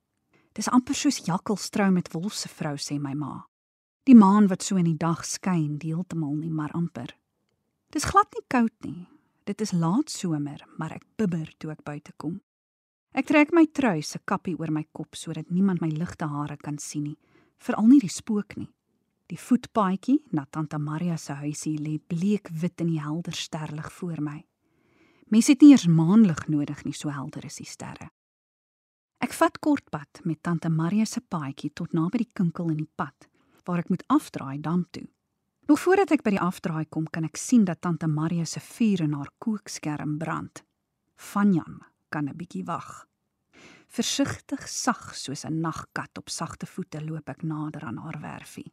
Dis 0.53 0.69
amper 0.69 0.95
soos 0.95 1.25
jakkalstrou 1.25 1.91
met 1.91 2.13
wolse 2.13 2.49
vrou 2.49 2.77
sê 2.77 2.99
my 2.99 3.15
ma. 3.15 3.47
Die 4.05 4.15
maan 4.15 4.47
wat 4.47 4.63
so 4.63 4.77
in 4.77 4.85
die 4.85 4.97
dag 4.97 5.25
skyn, 5.25 5.79
deeltemal 5.79 6.35
nie 6.35 6.51
maar 6.51 6.73
amper. 6.73 7.17
Dis 7.91 8.05
glad 8.05 8.27
nie 8.35 8.45
koud 8.49 8.73
nie, 8.81 9.09
Dit 9.45 9.61
is 9.61 9.75
laat 9.77 10.09
somer, 10.09 10.63
maar 10.81 10.95
ek 10.97 11.05
bibber 11.21 11.51
toe 11.61 11.75
ek 11.75 11.83
buite 11.85 12.15
kom. 12.17 12.39
Ek 13.13 13.29
trek 13.29 13.53
my 13.53 13.67
trui 13.69 14.01
se 14.03 14.19
kappie 14.25 14.57
oor 14.57 14.73
my 14.73 14.87
kop 14.97 15.19
sodat 15.21 15.51
niemand 15.53 15.83
my 15.85 15.91
ligte 15.93 16.25
hare 16.25 16.57
kan 16.57 16.79
sien 16.81 17.11
nie, 17.11 17.19
veral 17.61 17.91
nie 17.91 18.01
die 18.01 18.13
spook 18.13 18.57
nie. 18.57 18.71
Die 19.29 19.37
voetpaadjie 19.41 20.23
na 20.33 20.47
Tante 20.49 20.81
Maria 20.81 21.19
se 21.21 21.37
huisie 21.43 21.77
lê 21.77 21.99
bleek 22.01 22.49
wit 22.63 22.81
in 22.81 22.95
die 22.95 23.03
helder 23.05 23.37
sterlig 23.37 23.93
voor 23.93 24.25
my. 24.25 24.39
Mense 25.33 25.53
het 25.53 25.61
nie 25.63 25.71
eers 25.71 25.87
maanlig 25.87 26.47
nodig 26.49 26.85
nie, 26.85 26.95
so 26.95 27.09
helder 27.09 27.45
is 27.45 27.57
die 27.57 27.69
sterre. 27.69 28.11
Ek 29.25 29.33
vat 29.33 29.59
kortpad 29.59 30.21
met 30.25 30.43
Tante 30.43 30.69
Maria 30.69 31.05
se 31.05 31.21
paadjie 31.21 31.73
tot 31.73 31.93
naby 31.93 32.19
die 32.19 32.33
kinkel 32.33 32.71
in 32.71 32.83
die 32.83 32.91
pad 32.97 33.29
waar 33.65 33.81
ek 33.81 33.89
moet 33.89 34.05
afdraai 34.13 34.61
dam 34.61 34.85
toe. 34.93 35.07
Nog 35.65 35.81
voordat 35.81 36.11
ek 36.13 36.23
by 36.27 36.35
die 36.35 36.43
afdraai 36.45 36.85
kom, 36.93 37.07
kan 37.09 37.25
ek 37.25 37.41
sien 37.41 37.65
dat 37.65 37.81
tante 37.81 38.09
Maria 38.11 38.45
se 38.45 38.61
vuur 38.61 39.01
in 39.07 39.15
haar 39.17 39.31
kookskerm 39.41 40.19
brand. 40.21 40.61
Vanjan 41.17 41.81
kan 42.13 42.29
'n 42.29 42.37
bietjie 42.37 42.65
wag. 42.65 43.07
Versigtig 43.89 44.69
sag 44.69 45.15
soos 45.17 45.45
'n 45.45 45.61
nagkat 45.61 46.19
op 46.19 46.29
sagte 46.29 46.67
voete 46.67 47.01
loop 47.01 47.29
ek 47.29 47.43
nader 47.43 47.85
aan 47.85 47.97
haar 47.97 48.21
werfie. 48.21 48.73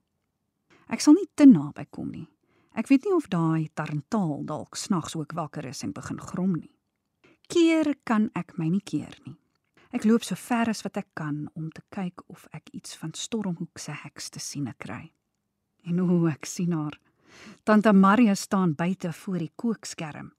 Ek 0.90 1.00
sal 1.00 1.14
nie 1.14 1.30
te 1.36 1.46
naby 1.46 1.86
kom 1.90 2.12
nie. 2.12 2.28
Ek 2.72 2.88
weet 2.88 3.04
nie 3.04 3.16
of 3.16 3.28
daai 3.28 3.68
tarantaal 3.76 4.46
dalk 4.48 4.78
snags 4.80 5.16
ook 5.16 5.34
wakker 5.36 5.66
is 5.68 5.84
en 5.84 5.92
begin 5.92 6.20
grom 6.20 6.56
nie. 6.56 6.72
Keer 7.52 7.96
kan 8.08 8.30
ek 8.34 8.56
my 8.58 8.70
nie 8.72 8.84
keer 8.84 9.18
nie. 9.26 9.36
Ek 9.92 10.06
loop 10.08 10.24
so 10.24 10.40
ver 10.40 10.70
as 10.72 10.86
wat 10.86 11.02
ek 11.02 11.10
kan 11.20 11.50
om 11.60 11.68
te 11.76 11.84
kyk 11.92 12.24
of 12.32 12.46
ek 12.56 12.70
iets 12.72 12.96
van 12.96 13.12
Stormhoek 13.12 13.80
se 13.80 13.92
heks 13.92 14.30
te 14.32 14.40
sien 14.40 14.70
kry. 14.80 15.12
En 15.84 16.00
hoe 16.00 16.30
ek 16.32 16.48
sien 16.48 16.72
haar. 16.72 16.96
Tante 17.68 17.92
Maria 17.94 18.36
staan 18.36 18.76
buite 18.76 19.12
voor 19.12 19.40
die 19.44 19.52
kookskerm. 19.56 20.32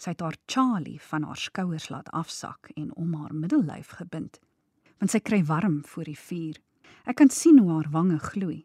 Sy 0.00 0.14
het 0.14 0.20
haar 0.24 0.36
Charlie 0.46 1.00
van 1.00 1.24
haar 1.28 1.40
skouers 1.40 1.90
laat 1.92 2.08
afsak 2.12 2.70
en 2.76 2.94
om 2.96 3.14
haar 3.20 3.34
middellyf 3.34 3.92
gebind, 4.00 4.40
want 4.98 5.12
sy 5.12 5.20
kry 5.20 5.42
warm 5.44 5.82
voor 5.84 6.08
die 6.08 6.18
vuur. 6.20 6.56
Ek 7.04 7.20
kan 7.20 7.32
sien 7.32 7.58
hoe 7.60 7.70
haar 7.74 7.90
wange 7.92 8.18
gloei. 8.18 8.64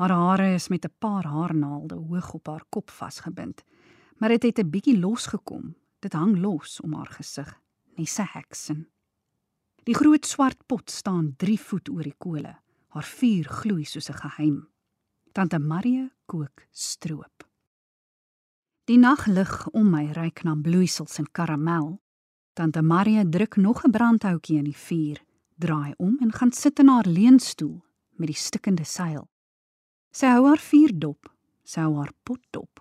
Haar 0.00 0.10
hare 0.16 0.54
is 0.54 0.68
met 0.68 0.84
'n 0.84 0.94
paar 0.98 1.24
haarnaalde 1.24 1.94
hoog 1.94 2.32
op 2.32 2.46
haar 2.46 2.64
kop 2.68 2.90
vasgebind, 2.90 3.64
maar 4.16 4.28
dit 4.28 4.42
het 4.42 4.58
'n 4.58 4.70
bietjie 4.70 4.98
losgekom. 4.98 5.76
Dit 5.98 6.12
hang 6.12 6.38
los 6.38 6.80
om 6.80 6.94
haar 6.94 7.06
gesig, 7.06 7.60
nes 7.96 8.18
'n 8.18 8.28
heksen. 8.32 8.88
Die 9.82 9.94
groot 9.94 10.26
swart 10.26 10.66
pot 10.66 10.90
staan 10.90 11.34
3 11.36 11.60
voet 11.60 11.88
oor 11.90 12.02
die 12.02 12.14
kole. 12.18 12.56
Haar 12.88 13.04
vuur 13.04 13.44
gloei 13.44 13.84
soos 13.84 14.08
'n 14.08 14.14
geheim. 14.14 14.68
Tante 15.32 15.58
Marie 15.58 16.10
kook 16.26 16.66
stroop. 16.70 17.48
Die 18.84 18.98
naglig 18.98 19.68
om 19.68 19.90
my 19.90 20.10
reik 20.10 20.42
na 20.42 20.54
bloeisels 20.54 21.18
en 21.18 21.30
karamel. 21.30 22.00
Tante 22.52 22.82
Marie 22.82 23.28
druk 23.28 23.56
nog 23.56 23.84
'n 23.84 23.90
brandhoutjie 23.90 24.56
in 24.56 24.64
die 24.64 24.76
vuur, 24.76 25.24
draai 25.58 25.92
om 25.96 26.16
en 26.20 26.32
gaan 26.32 26.52
sit 26.52 26.78
in 26.78 26.88
haar 26.88 27.06
leunstoel 27.06 27.84
met 28.10 28.26
die 28.26 28.36
stikkende 28.36 28.84
seil. 28.84 29.28
Sy 30.10 30.26
hou 30.26 30.46
haar 30.48 30.58
vuur 30.58 30.90
dop, 30.98 31.28
sy 31.62 31.84
hou 31.84 31.96
haar 32.00 32.12
pot 32.26 32.42
dop. 32.50 32.80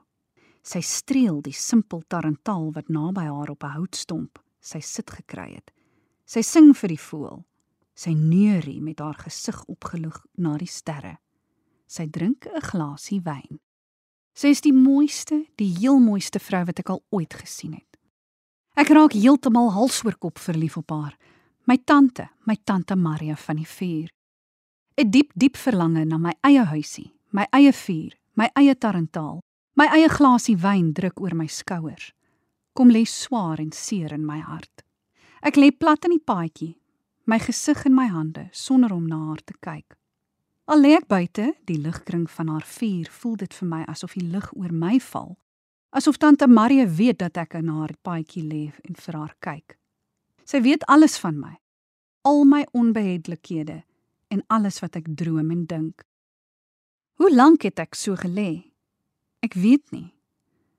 Sy 0.66 0.82
streel 0.82 1.42
die 1.46 1.54
simpel 1.54 2.02
tarantaal 2.10 2.72
wat 2.74 2.90
naby 2.90 3.26
haar 3.30 3.52
op 3.54 3.64
'n 3.64 3.76
houtstomp 3.78 4.40
sy 4.60 4.80
sit 4.80 5.10
gekry 5.12 5.54
het. 5.56 5.72
Sy 6.26 6.42
sing 6.42 6.74
vir 6.74 6.90
die 6.90 7.02
voël. 7.02 7.46
Sy 7.96 8.14
neurie 8.14 8.82
met 8.82 9.00
haar 9.00 9.18
gesig 9.18 9.64
opgelig 9.68 10.26
na 10.38 10.58
die 10.58 10.68
sterre. 10.68 11.18
Sy 11.88 12.08
drink 12.08 12.48
'n 12.48 12.62
glasie 12.62 13.22
wyn. 13.22 13.60
Sy 14.34 14.48
is 14.48 14.62
die 14.62 14.74
mooiste, 14.74 15.46
die 15.58 15.74
heel 15.80 16.00
mooiste 16.00 16.40
vrou 16.40 16.66
wat 16.66 16.80
ek 16.80 16.90
al 16.90 17.04
ooit 17.12 17.34
gesien 17.34 17.74
het. 17.74 17.98
Ek 18.76 18.90
raak 18.90 19.14
heeltemal 19.14 19.72
hals 19.72 20.04
oor 20.06 20.16
kop 20.16 20.38
verlief 20.40 20.78
op 20.78 20.92
haar. 20.92 21.18
My 21.66 21.78
tante, 21.78 22.30
my 22.46 22.56
tante 22.64 22.96
Maria 22.96 23.36
van 23.36 23.56
die 23.56 23.68
vuur. 23.68 24.10
'n 24.98 25.12
Diep, 25.12 25.32
diep 25.36 25.58
verlange 25.58 26.06
na 26.06 26.18
my 26.18 26.34
eie 26.44 26.64
huisie, 26.66 27.14
my 27.32 27.46
eie 27.54 27.72
vuur, 27.76 28.16
my 28.34 28.50
eie 28.58 28.76
tarantaal, 28.76 29.40
my 29.78 29.88
eie 29.94 30.10
glasie 30.10 30.58
wyn 30.58 30.94
druk 30.94 31.22
oor 31.22 31.36
my 31.38 31.48
skouers. 31.48 32.12
Kom 32.74 32.90
lê 32.90 33.06
swaar 33.06 33.60
en 33.62 33.72
seer 33.72 34.14
in 34.14 34.26
my 34.26 34.40
hart. 34.40 34.84
Ek 35.46 35.58
lê 35.60 35.72
plat 35.72 36.04
in 36.06 36.16
die 36.16 36.24
paadjie, 36.26 36.76
my 37.30 37.40
gesig 37.40 37.86
in 37.86 37.96
my 37.96 38.08
hande 38.10 38.50
sonder 38.52 38.94
om 38.94 39.06
na 39.08 39.20
haar 39.30 39.44
te 39.46 39.54
kyk. 39.62 39.96
Al 40.70 40.84
lê 40.84 40.96
ek 40.98 41.08
buite, 41.10 41.54
die 41.66 41.80
ligkring 41.82 42.28
van 42.30 42.50
haar 42.54 42.66
vuur, 42.66 43.08
voel 43.22 43.38
dit 43.42 43.54
vir 43.58 43.70
my 43.70 43.84
asof 43.90 44.14
die 44.18 44.26
lig 44.26 44.50
oor 44.54 44.74
my 44.74 45.00
val. 45.02 45.38
Asof 45.90 46.20
tante 46.22 46.48
Marie 46.48 46.86
weet 46.86 47.18
dat 47.24 47.40
ek 47.42 47.56
in 47.58 47.72
haar 47.74 47.96
paadjie 48.06 48.44
lê 48.46 48.64
en 48.86 48.98
vir 48.98 49.18
haar 49.18 49.34
kyk. 49.42 49.78
Sy 50.46 50.62
weet 50.66 50.86
alles 50.86 51.18
van 51.22 51.40
my. 51.42 51.56
Al 52.26 52.44
my 52.46 52.66
onbehedlikhede 52.78 53.82
en 54.30 54.44
alles 54.54 54.78
wat 54.84 55.00
ek 55.00 55.10
droom 55.18 55.50
en 55.54 55.66
dink. 55.66 56.06
Hoe 57.20 57.36
lank 57.36 57.66
het 57.68 57.82
ek 57.84 57.98
so 58.00 58.16
gelê? 58.16 58.72
Ek 59.44 59.58
weet 59.60 59.92
nie. 59.92 60.14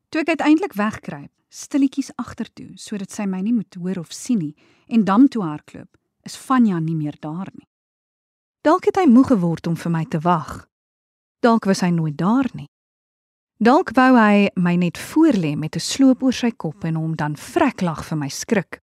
Toe 0.09 0.23
ek 0.23 0.31
uiteindelik 0.33 0.73
wegkruip, 0.73 1.33
stilletjies 1.53 2.15
agtertoe 2.17 2.79
sodat 2.81 3.13
sy 3.13 3.27
my 3.29 3.43
nie 3.45 3.53
moet 3.53 3.77
hoor 3.77 3.99
of 4.01 4.15
sien 4.17 4.41
nie 4.41 4.55
en 4.89 5.05
dan 5.05 5.27
toe 5.29 5.43
hardloop, 5.45 5.91
is 6.25 6.39
Vanja 6.41 6.79
nie 6.81 6.97
meer 6.97 7.19
daar 7.21 7.51
nie. 7.53 7.67
Dalk 8.65 8.89
het 8.89 8.97
hy 8.97 9.05
moeg 9.11 9.35
geword 9.35 9.69
om 9.69 9.77
vir 9.77 9.93
my 9.93 10.07
te 10.09 10.21
wag. 10.25 10.65
Dalk 11.45 11.69
was 11.69 11.85
hy 11.85 11.91
nooit 11.93 12.17
daar 12.17 12.49
nie. 12.57 12.71
Dalk 13.61 13.93
wou 13.93 14.17
hy 14.17 14.49
my 14.57 14.75
net 14.81 14.97
voorlê 14.97 15.53
met 15.61 15.77
'n 15.77 15.85
sloop 15.93 16.23
oor 16.23 16.33
sy 16.33 16.51
kop 16.57 16.85
en 16.85 16.97
hom 16.97 17.17
dan 17.17 17.37
vrek 17.37 17.83
lag 17.83 18.01
vir 18.05 18.17
my 18.17 18.29
skrik. 18.29 18.81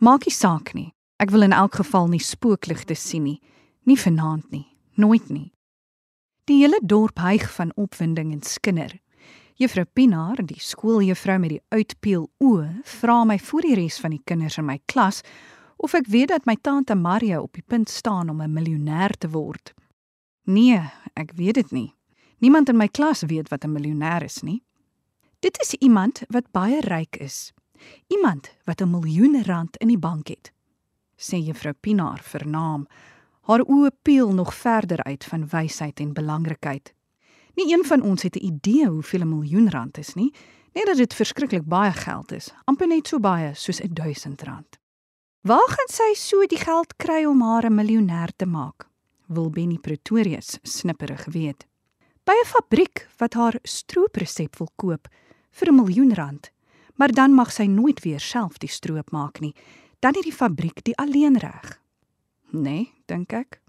Maak 0.00 0.26
nie 0.26 0.34
saak 0.34 0.74
nie. 0.74 0.90
Ek 1.20 1.30
wil 1.30 1.42
in 1.42 1.52
elk 1.52 1.74
geval 1.74 2.08
nie 2.08 2.22
spookligte 2.22 2.96
sien 2.96 3.22
nie, 3.22 3.40
nie 3.86 3.96
vanaand 3.96 4.50
nie, 4.50 4.66
nooit 4.96 5.30
nie. 5.30 5.52
Die 6.48 6.62
hele 6.62 6.78
dorp 6.80 7.18
hyg 7.20 7.42
van 7.58 7.74
opwinding 7.76 8.30
en 8.32 8.40
skinder. 8.40 8.94
Juffrou 9.60 9.84
Pinaar, 9.84 10.38
die 10.48 10.60
skooljuffrou 10.62 11.34
met 11.42 11.50
die 11.52 11.60
uitpeel 11.74 12.22
oë, 12.40 12.68
vra 12.88 13.16
my 13.28 13.36
voor 13.42 13.66
die 13.66 13.74
res 13.76 13.98
van 14.00 14.14
die 14.14 14.22
kinders 14.24 14.56
in 14.56 14.64
my 14.64 14.78
klas 14.88 15.20
of 15.76 15.92
ek 15.98 16.08
weet 16.08 16.30
dat 16.32 16.46
my 16.48 16.54
tante 16.56 16.96
Maria 16.96 17.42
op 17.42 17.52
die 17.58 17.66
punt 17.66 17.92
staan 17.92 18.30
om 18.32 18.40
'n 18.40 18.52
miljonair 18.52 19.12
te 19.18 19.28
word. 19.28 19.74
Nee, 20.46 20.80
ek 21.14 21.32
weet 21.36 21.54
dit 21.54 21.70
nie. 21.70 21.94
Niemand 22.40 22.68
in 22.68 22.78
my 22.78 22.88
klas 22.88 23.22
weet 23.22 23.50
wat 23.50 23.64
'n 23.64 23.72
miljonair 23.72 24.22
is 24.22 24.42
nie. 24.42 24.62
Dit 25.40 25.60
is 25.60 25.74
iemand 25.74 26.22
wat 26.28 26.52
baie 26.52 26.80
ryk 26.80 27.16
is. 27.16 27.52
Iemand 28.08 28.56
wat 28.64 28.80
'n 28.80 28.90
miljoen 28.90 29.44
rand 29.44 29.76
in 29.76 29.88
die 29.88 29.98
bank 29.98 30.28
het. 30.28 30.52
sê 31.18 31.36
juffrou 31.36 31.74
Pinaar 31.74 32.20
vernaam. 32.22 32.86
Haar 33.48 33.62
oë 33.64 33.88
peel 34.04 34.34
nog 34.36 34.50
verder 34.54 35.00
uit 35.08 35.24
van 35.24 35.46
wysheid 35.48 36.00
en 36.04 36.12
belangrikheid. 36.12 36.92
Nie 37.56 37.72
een 37.72 37.84
van 37.84 38.02
ons 38.02 38.22
het 38.22 38.36
'n 38.36 38.44
idee 38.44 38.86
hoeveel 38.86 39.20
'n 39.20 39.28
miljoen 39.28 39.70
rand 39.70 39.98
is 39.98 40.14
nie, 40.14 40.34
net 40.72 40.86
dat 40.86 40.96
dit 40.96 41.14
verskriklik 41.14 41.64
baie 41.64 41.92
geld 41.92 42.32
is, 42.32 42.52
amper 42.64 42.86
net 42.86 43.08
so 43.08 43.18
baie 43.18 43.54
soos 43.54 43.80
'n 43.80 43.92
1000 43.92 44.42
rand. 44.42 44.78
Waar 45.40 45.68
gaan 45.68 45.88
sy 45.88 46.14
so 46.14 46.46
die 46.46 46.58
geld 46.58 46.96
kry 46.96 47.24
om 47.24 47.40
haar 47.40 47.64
'n 47.64 47.74
miljonair 47.74 48.30
te 48.36 48.46
maak? 48.46 48.88
Wil 49.26 49.50
Benny 49.50 49.78
Pretorius 49.78 50.58
snipperig 50.62 51.24
weet. 51.24 51.66
By 52.24 52.32
'n 52.32 52.46
fabriek 52.46 53.08
wat 53.16 53.34
haar 53.34 53.58
stroopresep 53.62 54.56
wil 54.56 54.68
koop 54.76 55.08
vir 55.50 55.68
'n 55.68 55.74
miljoen 55.74 56.14
rand, 56.14 56.50
maar 56.94 57.12
dan 57.12 57.32
mag 57.32 57.52
sy 57.52 57.64
nooit 57.64 58.00
weer 58.00 58.20
self 58.20 58.58
die 58.58 58.68
stroop 58.68 59.10
maak 59.10 59.40
nie. 59.40 59.54
Dan 59.98 60.14
het 60.14 60.22
die 60.22 60.32
fabriek 60.32 60.84
die 60.84 60.96
alleenreg. 60.96 61.80
Nee, 62.50 62.92
dink 63.06 63.32
ek. 63.32 63.60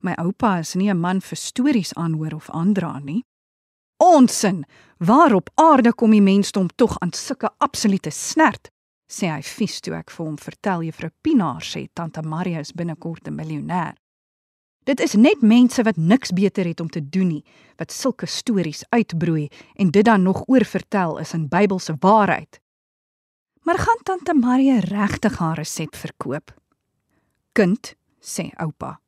My 0.00 0.14
oupa 0.18 0.58
is 0.58 0.74
nie 0.74 0.90
'n 0.90 1.00
man 1.00 1.20
vir 1.20 1.36
stories 1.36 1.94
aanhoor 1.94 2.34
of 2.34 2.50
aandra 2.50 2.98
nie. 2.98 3.24
Onsin! 3.98 4.64
Waarop 4.98 5.50
aarde 5.54 5.92
kom 5.92 6.10
die 6.10 6.22
mensdom 6.22 6.68
tog 6.76 6.98
aan 6.98 7.12
sulke 7.12 7.50
absolute 7.58 8.10
snert? 8.10 8.70
sê 9.10 9.26
hy 9.26 9.42
vies 9.42 9.80
toe 9.82 9.96
ek 9.98 10.12
vir 10.14 10.26
hom 10.26 10.36
vertel 10.38 10.84
juffrou 10.86 11.10
Pinaar 11.24 11.64
sê 11.66 11.88
tante 11.98 12.22
Maria 12.22 12.60
is 12.60 12.72
binnekort 12.72 13.28
'n 13.28 13.34
miljonair. 13.34 13.94
Dit 14.84 15.00
is 15.00 15.14
net 15.14 15.42
mense 15.42 15.82
wat 15.82 15.96
niks 15.96 16.32
beter 16.32 16.64
het 16.64 16.80
om 16.80 16.88
te 16.88 17.00
doen 17.00 17.28
nie 17.28 17.44
wat 17.78 17.92
sulke 17.92 18.26
stories 18.26 18.84
uitbroei 18.90 19.48
en 19.76 19.90
dit 19.90 20.04
dan 20.04 20.22
nog 20.22 20.48
oorvertel 20.48 21.18
is 21.18 21.34
in 21.34 21.48
Bybelse 21.48 21.96
waarheid. 22.00 22.60
Maar 23.62 23.78
gaan 23.78 24.02
tante 24.02 24.34
Maria 24.34 24.78
regtig 24.78 25.38
haar 25.38 25.56
resep 25.56 25.94
verkoop? 25.96 26.54
Kind, 27.52 27.94
sê 28.20 28.50
oupa. 28.56 29.00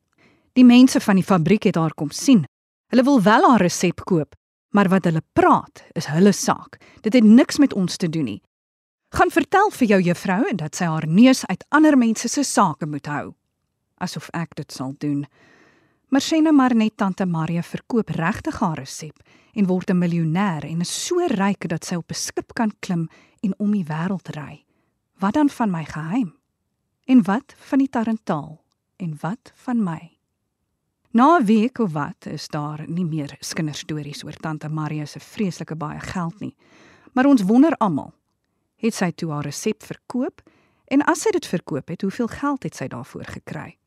Die 0.53 0.65
mense 0.65 0.99
van 0.99 1.15
die 1.15 1.23
fabriek 1.23 1.63
het 1.63 1.75
haar 1.75 1.93
kom 1.93 2.11
sien. 2.11 2.45
Hulle 2.89 3.03
wil 3.03 3.21
wel 3.21 3.49
haar 3.49 3.61
resep 3.61 4.03
koop, 4.05 4.35
maar 4.69 4.89
wat 4.89 5.05
hulle 5.05 5.21
praat 5.33 5.83
is 5.93 6.05
hulle 6.05 6.31
saak. 6.31 6.77
Dit 7.01 7.13
het 7.13 7.23
niks 7.23 7.57
met 7.57 7.73
ons 7.73 7.97
te 7.97 8.09
doen 8.09 8.25
nie 8.25 8.41
gaan 9.13 9.29
vertel 9.29 9.69
vir 9.77 9.87
jou 9.87 10.01
juffrou 10.09 10.41
en 10.49 10.57
dat 10.57 10.75
sy 10.75 10.87
haar 10.89 11.05
neus 11.07 11.43
uit 11.45 11.65
ander 11.69 11.97
mense 11.97 12.27
se 12.29 12.43
sake 12.43 12.87
moet 12.89 13.05
hou. 13.05 13.33
Asof 14.01 14.31
ek 14.33 14.55
dit 14.57 14.73
sal 14.73 14.95
doen. 14.97 15.23
Maar 16.09 16.21
sê 16.21 16.39
nou 16.41 16.53
maar 16.53 16.73
net 16.77 16.97
tante 16.97 17.25
Maria 17.25 17.61
verkoop 17.65 18.09
regtig 18.17 18.57
haar 18.61 18.81
resep 18.81 19.21
en 19.53 19.69
word 19.69 19.89
'n 19.89 19.97
miljonair 19.97 20.65
en 20.65 20.81
is 20.81 21.05
so 21.05 21.27
ryk 21.29 21.69
dat 21.69 21.85
sy 21.85 21.95
op 21.95 22.09
'n 22.11 22.15
skip 22.15 22.53
kan 22.53 22.71
klim 22.79 23.09
en 23.43 23.53
om 23.59 23.71
die 23.71 23.85
wêreld 23.85 24.29
ry. 24.35 24.65
Wat 25.19 25.33
dan 25.33 25.49
van 25.49 25.71
my 25.71 25.85
geheim? 25.85 26.33
En 27.05 27.23
wat 27.23 27.53
van 27.57 27.79
die 27.79 27.89
tarantaal? 27.89 28.62
En 29.03 29.15
wat 29.19 29.51
van 29.53 29.83
my? 29.83 30.17
Na 31.11 31.37
'n 31.37 31.45
week 31.45 31.77
of 31.77 31.91
wat 31.91 32.25
is 32.25 32.47
daar 32.47 32.83
nie 32.87 33.05
meer 33.05 33.37
kinderstories 33.53 34.23
oor 34.23 34.33
tante 34.33 34.69
Maria 34.69 35.05
se 35.05 35.19
vreeslike 35.19 35.75
baie 35.75 35.99
geld 35.99 36.39
nie. 36.39 36.55
Maar 37.13 37.25
ons 37.25 37.41
wonder 37.41 37.75
almal 37.77 38.13
het 38.75 38.93
sy 38.93 39.11
toe 39.11 39.31
haar 39.31 39.43
resep 39.43 39.83
verkoop 39.83 40.41
en 40.85 41.01
as 41.01 41.21
sy 41.21 41.29
dit 41.31 41.45
verkoop 41.45 41.87
het, 41.87 42.01
hoeveel 42.01 42.27
geld 42.27 42.63
het 42.63 42.75
sy 42.75 42.87
daarvoor 42.87 43.25
gekry? 43.25 43.77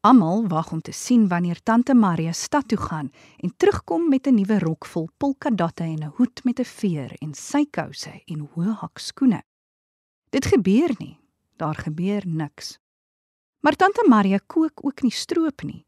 Almal 0.00 0.46
wag 0.48 0.72
om 0.72 0.80
te 0.80 0.92
sien 0.92 1.28
wanneer 1.28 1.62
tante 1.62 1.94
Maria 1.94 2.32
stad 2.32 2.68
toe 2.68 2.78
gaan 2.78 3.10
en 3.38 3.56
terugkom 3.56 4.08
met 4.08 4.26
'n 4.26 4.34
nuwe 4.34 4.58
rok 4.58 4.86
vol 4.86 5.08
polkadotte 5.16 5.84
en 5.84 6.02
'n 6.02 6.12
hoed 6.16 6.44
met 6.44 6.60
'n 6.60 6.64
veer 6.64 7.12
en 7.18 7.34
sykouse 7.34 8.22
en 8.24 8.48
hoë 8.54 8.72
hakskoene. 8.72 9.42
Dit 10.30 10.46
gebeur 10.46 10.94
nie. 10.98 11.18
Daar 11.56 11.74
gebeur 11.74 12.22
niks. 12.26 12.78
Maar 13.66 13.74
tante 13.74 14.06
Maria 14.08 14.38
kook 14.46 14.84
ook 14.84 15.02
nie 15.02 15.10
stroop 15.10 15.62
nie. 15.66 15.80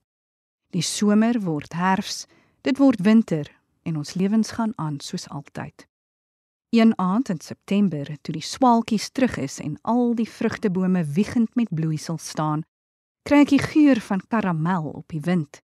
Die 0.75 0.83
somer 0.83 1.37
word 1.45 1.77
herfs, 1.79 2.25
dit 2.67 2.79
word 2.83 3.05
winter 3.07 3.47
en 3.87 4.01
ons 4.01 4.17
lewens 4.19 4.51
gaan 4.57 4.73
aan 4.83 4.97
soos 4.99 5.29
altyd. 5.31 5.85
Een 6.75 6.99
aand 6.99 7.29
in 7.29 7.39
September, 7.41 8.11
toe 8.21 8.35
die 8.35 8.43
swaalkies 8.43 9.07
terug 9.15 9.37
is 9.39 9.61
en 9.63 9.79
al 9.83 10.17
die 10.19 10.27
vrugtebome 10.27 11.05
wiegend 11.05 11.55
met 11.55 11.71
bloeisel 11.71 12.19
staan, 12.19 12.65
kry 13.23 13.45
ek 13.47 13.55
die 13.55 13.63
geur 13.63 14.03
van 14.09 14.27
karamel 14.27 14.91
op 14.99 15.15
die 15.15 15.23
wind. 15.23 15.63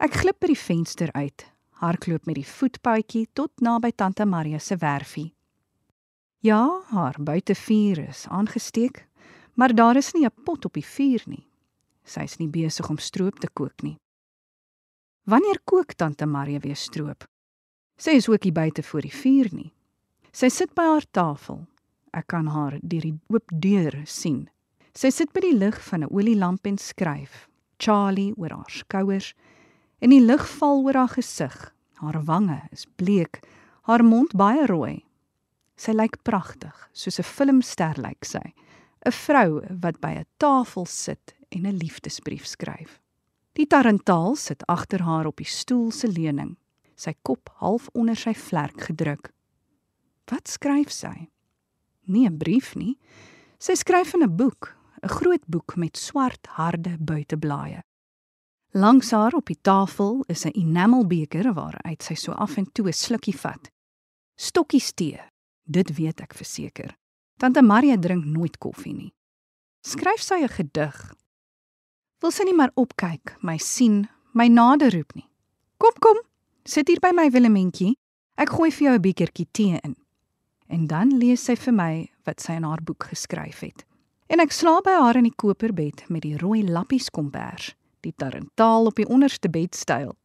Ek 0.00 0.16
glip 0.16 0.40
by 0.40 0.54
die 0.54 0.62
venster 0.62 1.12
uit, 1.12 1.44
hardloop 1.84 2.24
met 2.24 2.40
die 2.40 2.48
voetpaadjie 2.48 3.26
tot 3.36 3.52
naby 3.60 3.92
tante 3.92 4.24
Maria 4.24 4.56
se 4.56 4.80
werfie. 4.80 5.34
Ja, 6.40 6.64
haar 6.96 7.20
buitevuur 7.20 8.06
is 8.08 8.24
aangesteek, 8.32 9.04
maar 9.56 9.74
daar 9.74 9.96
is 9.96 10.12
nie 10.12 10.24
'n 10.24 10.42
pot 10.44 10.64
op 10.64 10.74
die 10.74 10.84
vuur 10.84 11.22
nie. 11.26 11.46
Sy 12.04 12.20
is 12.20 12.38
nie 12.38 12.48
besig 12.48 12.88
om 12.88 12.98
stroop 12.98 13.38
te 13.40 13.48
kook 13.52 13.82
nie. 13.82 13.96
Wanneer 15.24 15.58
kook 15.64 15.92
tante 15.92 16.26
Maria 16.26 16.58
weer 16.58 16.76
stroop? 16.76 17.24
Sy 17.98 18.10
is 18.10 18.28
ook 18.28 18.44
nie 18.44 18.52
buite 18.52 18.82
voor 18.82 19.00
die 19.00 19.14
vuur 19.14 19.48
nie. 19.52 19.72
Sy 20.32 20.48
sit 20.48 20.74
by 20.74 20.82
haar 20.82 21.06
tafel. 21.10 21.66
Ek 22.12 22.26
kan 22.26 22.46
haar 22.46 22.78
deur 22.82 23.00
die 23.00 23.18
oop 23.28 23.50
deur 23.50 24.02
sien. 24.04 24.48
Sy 24.94 25.10
sit 25.10 25.32
by 25.32 25.40
die 25.40 25.56
lig 25.56 25.80
van 25.88 26.04
'n 26.04 26.12
olielamp 26.12 26.66
en 26.66 26.78
skryf. 26.78 27.48
Charlie 27.78 28.34
oor 28.36 28.50
haar 28.50 28.70
skouers 28.70 29.34
en 30.00 30.10
die 30.10 30.20
lig 30.20 30.48
val 30.58 30.84
oor 30.84 30.94
haar 30.94 31.08
gesig. 31.08 31.74
Haar 31.94 32.24
wange 32.24 32.60
is 32.72 32.86
bleek, 32.96 33.40
haar 33.82 34.04
mond 34.04 34.34
baie 34.36 34.66
rooi. 34.66 35.04
Sy 35.76 35.92
lyk 35.92 36.22
pragtig, 36.22 36.88
soos 36.92 37.18
'n 37.18 37.22
filmster 37.22 37.96
lyk 38.00 38.24
sy. 38.24 38.54
'n 39.06 39.12
Vrou 39.14 39.62
wat 39.80 40.00
by 40.00 40.12
'n 40.18 40.26
tafel 40.36 40.86
sit 40.86 41.34
en 41.48 41.66
'n 41.66 41.76
liefdesbrief 41.76 42.44
skryf. 42.46 43.00
Die 43.52 43.66
tarantaal 43.66 44.34
sit 44.36 44.66
agter 44.66 45.02
haar 45.02 45.26
op 45.26 45.36
die 45.36 45.46
stoel 45.46 45.90
se 45.90 46.08
leuning, 46.08 46.56
sy 46.96 47.14
kop 47.22 47.48
half 47.54 47.88
onder 47.92 48.16
sy 48.16 48.34
vlerk 48.34 48.80
gedruk. 48.80 49.32
Wat 50.24 50.48
skryf 50.48 50.90
sy? 50.90 51.30
Nie 52.06 52.26
'n 52.28 52.36
brief 52.36 52.74
nie. 52.74 52.98
Sy 53.58 53.74
skryf 53.74 54.14
in 54.14 54.22
'n 54.22 54.36
boek, 54.36 54.76
'n 55.02 55.08
groot 55.08 55.46
boek 55.46 55.76
met 55.76 55.96
swart 55.96 56.46
harde 56.46 56.96
buiteblaaie. 56.98 57.82
Langs 58.72 59.10
haar 59.10 59.32
op 59.34 59.46
die 59.46 59.60
tafel 59.62 60.24
is 60.28 60.44
'n 60.44 60.50
enamelbeker 60.54 61.54
waaruit 61.54 62.02
sy 62.02 62.14
so 62.14 62.32
af 62.32 62.56
en 62.56 62.72
toe 62.72 62.88
'n 62.88 62.92
slukkie 62.92 63.38
vat. 63.38 63.70
Stokkies 64.36 64.92
tee. 64.92 65.20
Dit 65.64 65.96
weet 65.96 66.20
ek 66.20 66.34
verseker. 66.34 66.96
Tante 67.36 67.62
Maria 67.62 67.96
drink 67.96 68.24
nooit 68.24 68.58
koffie 68.58 68.94
nie. 68.94 69.12
Skryf 69.82 70.20
sy 70.20 70.42
'n 70.42 70.48
gedig. 70.48 71.14
Wil 72.20 72.30
sy 72.30 72.44
nie 72.44 72.54
maar 72.54 72.72
opkyk, 72.74 73.36
my 73.42 73.58
sien, 73.58 74.08
my 74.32 74.48
nader 74.48 74.92
roep 74.92 75.14
nie. 75.14 75.28
Kom 75.78 75.92
kom, 76.00 76.16
sit 76.64 76.88
hier 76.88 77.00
by 77.00 77.12
my 77.12 77.30
Willementjie. 77.30 77.96
Ek 78.36 78.48
gooi 78.48 78.70
vir 78.70 78.88
jou 78.88 78.94
'n 78.94 79.02
bekertjie 79.02 79.48
tee 79.52 79.80
in 79.82 79.96
en 80.68 80.86
dan 80.86 81.14
lees 81.18 81.44
sy 81.46 81.56
vir 81.58 81.74
my 81.74 81.92
wat 82.26 82.42
sy 82.42 82.56
in 82.58 82.66
haar 82.66 82.82
boek 82.84 83.08
geskryf 83.12 83.62
het. 83.64 83.84
En 84.32 84.42
ek 84.42 84.54
slaap 84.54 84.86
by 84.88 84.96
haar 84.98 85.18
in 85.20 85.28
die 85.28 85.38
koperbed 85.38 86.02
met 86.10 86.24
die 86.26 86.36
rooi 86.40 86.64
lappies 86.66 87.10
kombers, 87.14 87.74
die 88.02 88.14
tarantaal 88.18 88.90
op 88.90 88.98
die 88.98 89.06
onderste 89.06 89.50
bedstyl. 89.52 90.16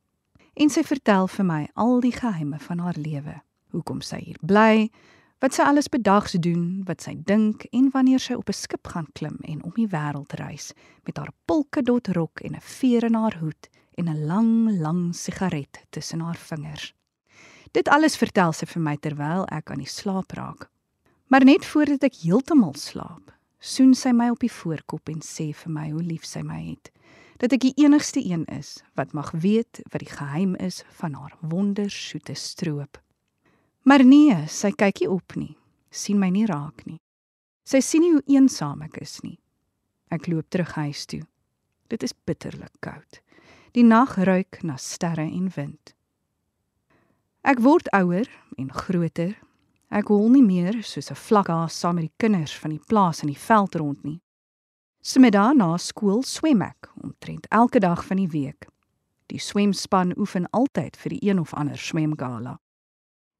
En 0.57 0.69
sy 0.73 0.83
vertel 0.83 1.29
vir 1.31 1.45
my 1.45 1.61
al 1.79 2.01
die 2.01 2.13
geheime 2.15 2.59
van 2.59 2.81
haar 2.81 2.97
lewe. 2.97 3.37
Hoekom 3.71 4.01
sy 4.03 4.19
hier 4.25 4.39
bly, 4.41 4.89
wat 5.41 5.55
sy 5.57 5.65
alles 5.65 5.89
bedags 5.89 6.35
doen, 6.37 6.83
wat 6.85 7.01
sy 7.01 7.15
dink 7.25 7.65
en 7.73 7.89
wanneer 7.95 8.21
sy 8.21 8.35
op 8.37 8.49
'n 8.49 8.53
skip 8.53 8.87
gaan 8.87 9.07
klim 9.17 9.37
en 9.41 9.63
om 9.63 9.73
die 9.73 9.89
wêreld 9.89 10.33
reis 10.37 10.73
met 11.05 11.17
haar 11.17 11.33
polkadot 11.45 12.07
rok 12.07 12.41
en 12.41 12.55
'n 12.55 12.61
veer 12.61 13.03
in 13.03 13.15
haar 13.15 13.37
hoed 13.39 13.69
en 13.97 14.07
'n 14.09 14.25
lang, 14.25 14.79
lang 14.79 15.15
sigaret 15.15 15.85
tussen 15.89 16.19
haar 16.19 16.37
vingers. 16.37 16.93
Dit 17.71 17.89
alles 17.89 18.17
vertel 18.17 18.53
sy 18.53 18.65
vir 18.65 18.81
my 18.81 18.97
terwyl 18.97 19.45
ek 19.47 19.71
aan 19.71 19.83
die 19.83 19.89
slaap 19.89 20.31
raak. 20.31 20.69
Maar 21.27 21.45
net 21.45 21.65
voordat 21.65 22.03
ek 22.03 22.15
heeltemal 22.15 22.75
slaap, 22.75 23.31
soen 23.59 23.93
sy 23.93 24.11
my 24.11 24.29
op 24.29 24.39
die 24.39 24.51
voorkop 24.51 25.09
en 25.09 25.21
sê 25.21 25.53
vir 25.55 25.71
my 25.71 25.89
hoe 25.91 26.03
lief 26.03 26.25
sy 26.25 26.41
my 26.41 26.61
het. 26.69 26.91
Dat 27.37 27.53
ek 27.53 27.61
die 27.61 27.73
enigste 27.75 28.19
een 28.19 28.45
is 28.45 28.83
wat 28.93 29.13
mag 29.13 29.31
weet 29.31 29.81
wat 29.89 29.99
die 29.99 30.15
geheim 30.17 30.55
is 30.55 30.83
van 30.89 31.13
haar 31.13 31.33
wondersoete 31.41 32.35
stroop. 32.35 33.00
Maar 33.83 34.03
nee, 34.05 34.35
sy 34.47 34.69
kyk 34.77 35.01
nie 35.01 35.09
op 35.09 35.35
nie. 35.35 35.55
sien 35.91 36.19
my 36.19 36.29
nie 36.29 36.45
raak 36.45 36.85
nie. 36.85 37.01
Sy 37.67 37.81
sien 37.83 38.01
nie 38.05 38.13
hoe 38.13 38.23
eensaam 38.31 38.81
ek 38.85 39.01
is 39.01 39.17
nie. 39.25 39.39
Ek 40.07 40.29
loop 40.31 40.47
terug 40.49 40.71
huis 40.77 41.05
toe. 41.05 41.25
Dit 41.91 42.03
is 42.03 42.13
bitterlik 42.13 42.71
koud. 42.79 43.19
Die 43.75 43.83
nag 43.83 44.15
ruik 44.15 44.61
na 44.63 44.77
sterre 44.77 45.25
en 45.25 45.49
wind. 45.55 45.93
Ek 47.43 47.59
word 47.59 47.89
ouer 47.91 48.29
en 48.55 48.71
groter. 48.71 49.35
Ek 49.91 50.07
hol 50.07 50.29
nie 50.29 50.45
meer 50.45 50.83
soos 50.83 51.11
'n 51.11 51.19
vlakhaas 51.19 51.75
saam 51.75 51.95
met 51.95 52.07
die 52.07 52.17
kinders 52.17 52.55
van 52.55 52.71
die 52.71 52.85
plaas 52.87 53.21
in 53.23 53.27
die 53.27 53.43
veld 53.49 53.75
rond 53.75 54.03
nie. 54.03 54.21
Smiddag 55.01 55.55
na 55.55 55.77
skool 55.77 56.23
swem 56.23 56.61
ek 56.61 56.89
omtrent 57.03 57.47
elke 57.49 57.79
dag 57.79 58.05
van 58.05 58.17
die 58.17 58.29
week. 58.29 58.67
Die 59.27 59.39
swemspan 59.39 60.13
oefen 60.17 60.47
altyd 60.51 60.95
vir 60.95 61.09
die 61.09 61.29
een 61.29 61.39
of 61.39 61.53
ander 61.53 61.77
swemgala. 61.77 62.59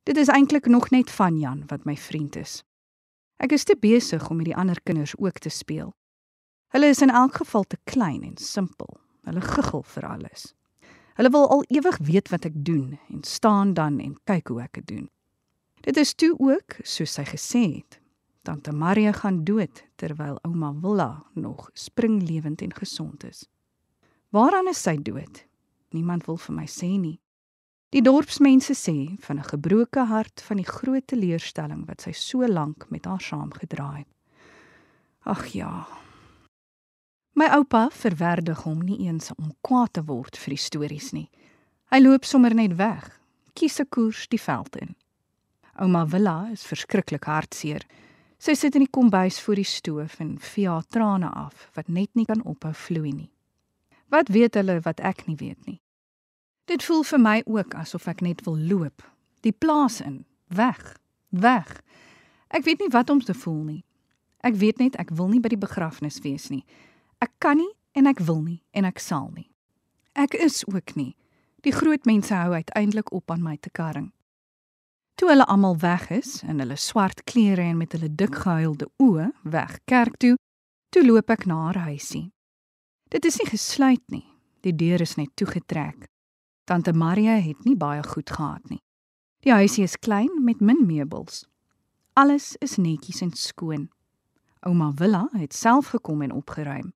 Dit 0.03 0.17
is 0.17 0.27
eintlik 0.27 0.65
nog 0.65 0.89
net 0.89 1.11
van 1.11 1.37
Jan 1.39 1.63
wat 1.67 1.83
my 1.85 1.95
vriend 1.97 2.35
is. 2.35 2.63
Ek 3.37 3.51
is 3.53 3.63
te 3.63 3.75
besig 3.77 4.29
om 4.29 4.39
met 4.41 4.49
die 4.49 4.55
ander 4.57 4.81
kinders 4.81 5.13
ook 5.17 5.37
te 5.37 5.49
speel. 5.49 5.93
Hulle 6.73 6.89
is 6.89 7.01
in 7.01 7.13
elk 7.13 7.35
geval 7.35 7.63
te 7.63 7.77
klein 7.83 8.23
en 8.23 8.37
simpel. 8.37 8.97
Hulle 9.21 9.41
giggel 9.41 9.83
vir 9.83 10.07
alles. 10.09 10.53
Hulle 11.13 11.29
wil 11.29 11.47
al 11.53 11.63
ewig 11.69 11.97
weet 12.01 12.33
wat 12.33 12.49
ek 12.49 12.57
doen 12.65 12.97
en 13.13 13.21
staan 13.23 13.73
dan 13.77 13.99
en 14.01 14.17
kyk 14.25 14.49
hoe 14.49 14.61
ek 14.65 14.81
dit 14.81 14.87
doen. 14.87 15.07
Dit 15.85 15.97
is 15.97 16.15
toe 16.17 16.33
ook 16.39 16.79
soos 16.81 17.13
sy 17.13 17.27
gesê 17.29 17.61
het. 17.69 17.99
Tante 18.41 18.73
Maria 18.73 19.13
gaan 19.13 19.43
dood 19.45 19.85
terwyl 20.01 20.41
ouma 20.41 20.73
Willa 20.81 21.25
nog 21.37 21.69
springlewend 21.73 22.61
en 22.61 22.73
gesond 22.73 23.23
is. 23.23 23.45
Waaraan 24.33 24.67
is 24.67 24.81
sy 24.81 24.97
dood? 24.97 25.45
Niemand 25.93 26.25
wil 26.25 26.41
vir 26.41 26.55
my 26.57 26.65
sê 26.65 26.95
nie. 26.97 27.19
Die 27.91 27.99
dorpsmense 27.99 28.71
sê 28.71 29.17
van 29.19 29.37
'n 29.37 29.49
gebroke 29.51 30.05
hart 30.07 30.41
van 30.41 30.57
die 30.57 30.65
groot 30.65 31.07
teleurstelling 31.07 31.85
wat 31.87 32.01
sy 32.01 32.11
so 32.11 32.47
lank 32.47 32.85
met 32.89 33.05
haar 33.05 33.19
saamgedra 33.19 33.91
het. 33.97 34.07
Ag 35.25 35.47
ja. 35.47 35.87
My 37.33 37.45
oupa 37.45 37.89
verwerdig 37.91 38.63
hom 38.63 38.79
nie 38.79 39.07
eens 39.07 39.31
om 39.35 39.51
kwaad 39.61 39.93
te 39.93 40.03
word 40.03 40.37
vir 40.37 40.49
die 40.55 40.63
stories 40.67 41.11
nie. 41.11 41.29
Hy 41.91 41.99
loop 41.99 42.23
sommer 42.23 42.55
net 42.55 42.77
weg, 42.77 43.19
kies 43.53 43.79
'n 43.79 43.89
koers 43.89 44.27
die 44.27 44.39
veld 44.39 44.75
in. 44.75 44.95
Ouma 45.75 46.05
Willa 46.05 46.49
is 46.51 46.63
verskriklik 46.63 47.25
hartseer. 47.25 47.83
Sy 48.37 48.53
sit 48.53 48.75
in 48.75 48.85
die 48.85 48.91
kombuis 48.91 49.39
voor 49.39 49.55
die 49.55 49.67
stoof 49.67 50.19
en 50.19 50.39
vee 50.39 50.67
haar 50.69 50.87
trane 50.87 51.29
af 51.29 51.69
wat 51.73 51.89
net 51.89 52.09
nie 52.15 52.25
kan 52.25 52.43
ophou 52.43 52.73
vloei 52.73 53.11
nie. 53.11 53.31
Wat 54.07 54.29
weet 54.29 54.53
hulle 54.53 54.79
wat 54.79 54.99
ek 54.99 55.27
nie 55.27 55.35
weet 55.35 55.65
nie? 55.65 55.81
Dit 56.71 56.83
voel 56.87 57.01
vir 57.03 57.19
my 57.19 57.41
ook 57.51 57.73
asof 57.75 58.05
ek 58.07 58.21
net 58.23 58.45
wil 58.47 58.55
loop, 58.55 59.03
die 59.43 59.51
plaas 59.51 59.97
in, 59.99 60.21
weg, 60.47 60.79
weg. 61.35 61.67
Ek 62.47 62.63
weet 62.63 62.79
nie 62.79 62.91
wat 62.93 63.09
om 63.11 63.19
te 63.19 63.33
voel 63.35 63.63
nie. 63.67 63.81
Ek 64.39 64.55
weet 64.55 64.79
net 64.79 64.95
ek 64.95 65.11
wil 65.17 65.27
nie 65.27 65.41
by 65.43 65.49
die 65.51 65.59
begrafnis 65.59 66.21
wees 66.23 66.47
nie. 66.47 66.63
Ek 67.19 67.33
kan 67.43 67.59
nie 67.59 67.73
en 67.99 68.07
ek 68.07 68.21
wil 68.23 68.39
nie 68.45 68.61
en 68.71 68.87
ek 68.87 69.03
sal 69.03 69.27
nie. 69.35 69.49
Ek 70.15 70.31
is 70.31 70.61
ook 70.63 70.95
nie. 70.95 71.17
Die 71.67 71.73
groot 71.75 72.07
mense 72.07 72.31
hou 72.39 72.55
uiteindelik 72.55 73.11
op 73.11 73.35
aan 73.35 73.43
my 73.43 73.57
te 73.59 73.69
karring. 73.69 74.07
Toe 75.19 75.27
hulle 75.27 75.49
almal 75.51 75.75
weg 75.83 76.07
is 76.21 76.39
in 76.47 76.63
hulle 76.63 76.79
swart 76.79 77.25
klere 77.27 77.67
en 77.67 77.81
met 77.83 77.91
hulle 77.97 78.07
dik 78.15 78.39
gehuilde 78.45 78.87
oë 79.03 79.27
weg 79.43 79.75
kerk 79.91 80.15
toe, 80.23 80.37
toe 80.95 81.03
loop 81.03 81.35
ek 81.35 81.43
na 81.51 81.59
haar 81.67 81.83
huisie. 81.91 82.29
Dit 83.11 83.27
is 83.27 83.41
nie 83.43 83.49
gesluit 83.51 84.07
nie. 84.07 84.23
Die 84.63 84.75
deur 84.75 85.03
is 85.03 85.17
net 85.19 85.35
toegetrek. 85.35 86.07
Tante 86.63 86.93
Maria 86.93 87.39
het 87.39 87.63
nie 87.63 87.75
baie 87.75 88.03
goed 88.03 88.29
gehad 88.29 88.69
nie. 88.69 88.81
Die 89.39 89.51
huisie 89.51 89.83
is 89.83 89.97
klein 89.99 90.43
met 90.43 90.59
min 90.59 90.85
meubels. 90.85 91.45
Alles 92.13 92.55
is 92.59 92.77
netjies 92.77 93.21
en 93.21 93.33
skoon. 93.33 93.89
Ouma 94.59 94.91
Willa 94.95 95.27
het 95.31 95.53
self 95.53 95.87
gekom 95.87 96.21
en 96.21 96.31
opgeruim. 96.31 96.93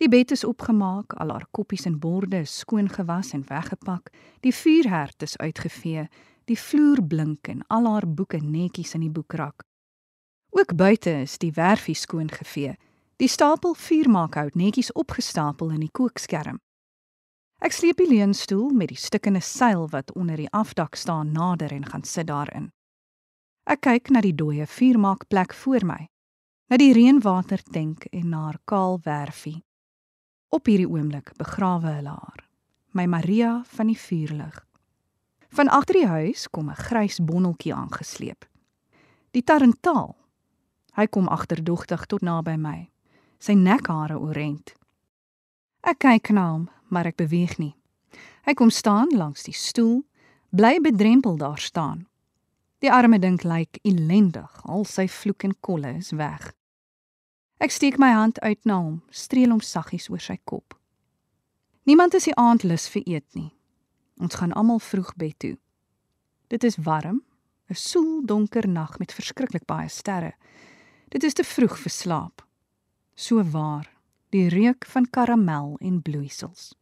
Die 0.00 0.08
bed 0.08 0.30
is 0.30 0.44
opgemaak, 0.44 1.12
al 1.12 1.28
haar 1.28 1.46
koppies 1.50 1.84
en 1.84 1.98
borde 1.98 2.40
is 2.40 2.58
skoon 2.58 2.88
gewas 2.88 3.32
en 3.32 3.44
weggepak, 3.46 4.10
die 4.40 4.54
vuurherd 4.54 5.22
is 5.22 5.36
uitgevee 5.36 6.08
Die 6.50 6.58
vloer 6.58 6.98
blink 7.06 7.46
en 7.46 7.60
al 7.70 7.84
haar 7.86 8.08
boeke 8.08 8.40
netjies 8.42 8.96
in 8.96 9.04
die 9.04 9.12
boekrak. 9.14 9.62
Ook 10.50 10.74
buite 10.74 11.12
is 11.22 11.36
die 11.38 11.52
werfie 11.54 11.94
skoon 11.94 12.30
gevee. 12.30 12.72
Die 13.22 13.28
stapel 13.30 13.76
vuurmaakhout 13.78 14.56
netjies 14.58 14.90
opgestapel 14.98 15.70
in 15.70 15.84
die 15.84 15.92
kookskerm. 15.94 16.58
Ek 17.60 17.74
sleep 17.76 17.98
die 18.00 18.08
leunstoel 18.08 18.70
met 18.72 18.88
die 18.88 18.96
stukkende 18.96 19.42
seil 19.44 19.82
wat 19.92 20.14
onder 20.16 20.40
die 20.40 20.48
afdak 20.56 20.94
staan 20.96 21.32
nader 21.36 21.72
en 21.76 21.84
gaan 21.84 22.06
sit 22.08 22.30
daarin. 22.30 22.70
Ek 23.68 23.82
kyk 23.84 24.08
na 24.08 24.22
die 24.24 24.32
dooie 24.32 24.64
vuurmaakplek 24.64 25.52
voor 25.60 25.84
my, 25.84 25.98
na 26.72 26.78
die 26.80 26.94
reënwatertank 26.96 28.06
en 28.16 28.32
na 28.32 28.46
haar 28.46 28.58
kaal 28.64 28.96
werfie. 29.04 29.60
Op 30.48 30.72
hierdie 30.72 30.88
oomblik 30.88 31.34
begrawe 31.36 31.92
hulle 31.98 32.16
haar, 32.16 32.46
my 32.96 33.04
Maria 33.04 33.52
van 33.76 33.92
die 33.92 33.98
vuurlig. 34.08 34.56
Van 35.52 35.68
agter 35.68 36.00
die 36.00 36.08
huis 36.08 36.48
kom 36.48 36.70
'n 36.70 36.80
grys 36.88 37.20
bonneltjie 37.20 37.74
aangesleep. 37.74 38.48
Die 39.30 39.44
tarentaal. 39.44 40.16
Hy 40.96 41.06
kom 41.06 41.28
agterdogtig 41.28 42.06
tot 42.06 42.22
naby 42.22 42.56
my. 42.56 42.90
Sy 43.38 43.52
nekhare 43.52 44.18
orent. 44.18 44.74
Ek 45.82 45.98
kyk 45.98 46.30
na 46.30 46.50
hom, 46.52 46.68
maar 46.90 47.06
ek 47.06 47.16
beweeg 47.16 47.58
nie. 47.58 47.74
Hy 48.46 48.54
kom 48.54 48.70
staan 48.70 49.10
langs 49.14 49.44
die 49.46 49.54
stoel, 49.56 50.02
bly 50.50 50.78
bedrempel 50.80 51.36
daar 51.36 51.58
staan. 51.58 52.06
Die 52.80 52.92
arme 52.92 53.18
dink 53.20 53.44
lyk 53.44 53.78
ellendig, 53.84 54.50
al 54.64 54.86
sy 54.88 55.06
vloek 55.08 55.44
en 55.44 55.54
kolle 55.60 55.92
is 55.98 56.10
weg. 56.16 56.52
Ek 57.60 57.74
steek 57.74 57.98
my 58.00 58.08
hand 58.16 58.40
uit 58.40 58.64
na 58.64 58.78
hom, 58.80 59.02
streel 59.12 59.52
hom 59.52 59.60
saggies 59.60 60.08
oor 60.08 60.22
sy 60.24 60.38
kop. 60.48 60.74
Niemand 61.84 62.14
is 62.16 62.24
die 62.28 62.36
aand 62.40 62.64
lus 62.64 62.88
vir 62.88 63.04
eet 63.04 63.36
nie. 63.36 63.50
Ons 64.20 64.38
gaan 64.40 64.56
almal 64.56 64.80
vroeg 64.80 65.12
bed 65.20 65.36
toe. 65.44 65.56
Dit 66.48 66.64
is 66.64 66.80
warm, 66.80 67.20
'n 67.68 67.74
soel 67.74 68.24
donker 68.24 68.68
nag 68.68 68.98
met 68.98 69.12
verskriklik 69.12 69.66
baie 69.66 69.88
sterre. 69.88 70.32
Dit 71.10 71.22
is 71.24 71.34
te 71.34 71.44
vroeg 71.44 71.78
vir 71.78 71.90
slaap. 71.90 72.42
So 73.14 73.42
waar, 73.42 73.90
die 74.30 74.48
reuk 74.48 74.86
van 74.86 75.10
karamel 75.10 75.76
en 75.80 76.02
bloeisels. 76.02 76.74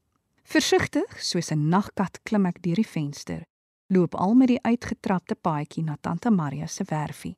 Versigtig, 0.48 1.18
soos 1.20 1.50
'n 1.52 1.68
nagkat 1.68 2.20
klim 2.24 2.46
ek 2.46 2.62
deur 2.62 2.80
die 2.80 2.92
venster, 2.96 3.42
loop 3.92 4.14
al 4.14 4.34
met 4.34 4.48
die 4.48 4.62
uitgetrapte 4.62 5.34
paadjie 5.34 5.84
na 5.84 5.96
tante 6.00 6.30
Maria 6.30 6.66
se 6.66 6.84
werfie. 6.84 7.36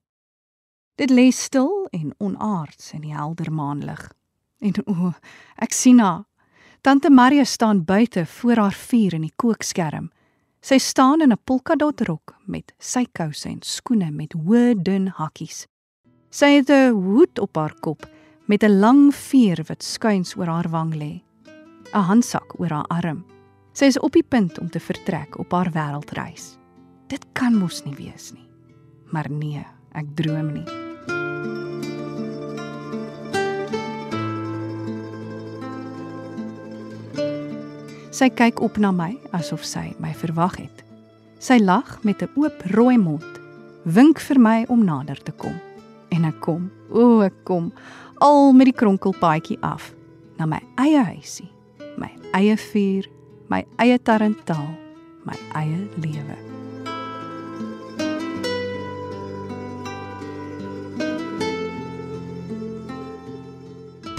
Dit 0.94 1.11
lê 1.11 1.31
stil 1.33 1.88
en 1.90 2.14
onaards 2.18 2.92
in 2.92 3.01
die 3.01 3.14
helder 3.14 3.53
maanlig. 3.53 4.12
En 4.61 4.73
o, 4.87 5.12
ek 5.57 5.73
sien 5.73 5.99
haar 5.99 6.25
Tante 6.83 7.11
Maria 7.11 7.44
staan 7.44 7.85
buite 7.85 8.27
voor 8.27 8.57
haar 8.57 8.73
vuur 8.73 9.14
in 9.14 9.20
die 9.20 9.33
kookskerm. 9.37 10.11
Sy 10.61 10.79
staan 10.79 11.20
in 11.20 11.33
'n 11.33 11.44
polkadot 11.44 12.01
rok 12.01 12.37
met 12.46 12.73
sykouse 12.79 13.49
en 13.49 13.62
skoene 13.62 14.11
met 14.11 14.33
hoë 14.33 14.83
dun 14.83 15.07
hakkies. 15.09 15.66
Sy 16.31 16.46
het 16.46 16.70
'n 16.70 16.92
hoed 16.92 17.38
op 17.38 17.57
haar 17.57 17.75
kop 17.81 18.09
met 18.46 18.62
'n 18.62 18.79
lang 18.81 19.14
veer 19.14 19.64
wat 19.68 19.83
skuins 19.83 20.37
oor 20.37 20.46
haar 20.46 20.68
wang 20.68 20.94
lê. 20.94 21.30
'n 21.92 22.07
Handsak 22.07 22.61
oor 22.61 22.70
haar 22.70 22.87
arm. 22.88 23.24
Sy 23.72 23.85
is 23.85 23.98
op 23.98 24.12
die 24.12 24.22
punt 24.22 24.59
om 24.59 24.70
te 24.70 24.81
vertrek 24.81 25.38
op 25.38 25.50
haar 25.53 25.70
wêreldreis. 25.74 26.59
Dit 27.07 27.26
kan 27.33 27.55
mos 27.59 27.83
nie 27.85 27.94
wees 27.94 28.33
nie. 28.33 28.46
Maar 29.11 29.31
nee, 29.31 29.64
ek 29.92 30.07
droom 30.14 30.53
nie. 30.53 30.66
Sy 38.11 38.29
kyk 38.29 38.61
op 38.61 38.76
na 38.76 38.92
my 38.92 39.18
asof 39.33 39.64
sy 39.64 39.90
my 39.98 40.14
verwag 40.14 40.57
het. 40.61 40.85
Sy 41.38 41.59
lag 41.59 42.03
met 42.05 42.22
'n 42.22 42.31
oop 42.37 42.62
rooi 42.70 42.98
mond, 42.98 43.40
wink 43.85 44.20
vir 44.20 44.38
my 44.38 44.64
om 44.68 44.85
nader 44.85 45.22
te 45.22 45.33
kom. 45.33 45.59
En 46.11 46.24
ek 46.24 46.40
kom, 46.40 46.70
o, 46.90 47.20
ek 47.20 47.44
kom 47.44 47.72
al 48.18 48.53
met 48.53 48.66
die 48.66 48.76
kronkelpaadjie 48.76 49.59
af 49.62 49.94
na 50.37 50.46
my 50.46 50.61
eie 50.76 51.03
huisie, 51.05 51.50
eie 52.37 52.55
vuur, 52.57 53.09
my 53.51 53.64
eie 53.83 53.99
tarantaal, 53.99 54.71
my 55.27 55.37
eie 55.59 55.83
lewe. 55.99 56.37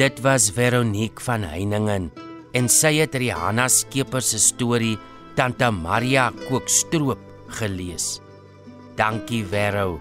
Dit 0.02 0.22
was 0.26 0.50
Veronique 0.50 1.22
van 1.22 1.46
Heiningen 1.46 2.10
en 2.58 2.68
sy 2.72 2.96
het 2.98 3.16
Rihanna 3.16 3.68
Skeepers 3.70 4.32
se 4.34 4.40
storie 4.42 4.98
Tante 5.38 5.70
Maria 5.72 6.32
Kookstroop 6.48 7.22
gelees. 7.60 8.20
Dankie 8.98 9.44
Vero 9.46 10.00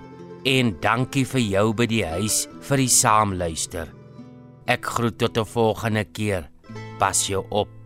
en 0.49 0.73
dankie 0.81 1.27
vir 1.29 1.44
jou 1.44 1.66
by 1.77 1.87
die 1.90 2.05
huis 2.16 2.46
vir 2.64 2.83
die 2.83 2.90
saamluister. 2.90 3.92
Ek 4.66 4.87
groet 4.87 5.18
tot 5.18 5.37
'n 5.37 5.44
volgende 5.44 6.05
keer. 6.05 6.49
Pas 6.99 7.27
jou 7.27 7.44
op. 7.51 7.80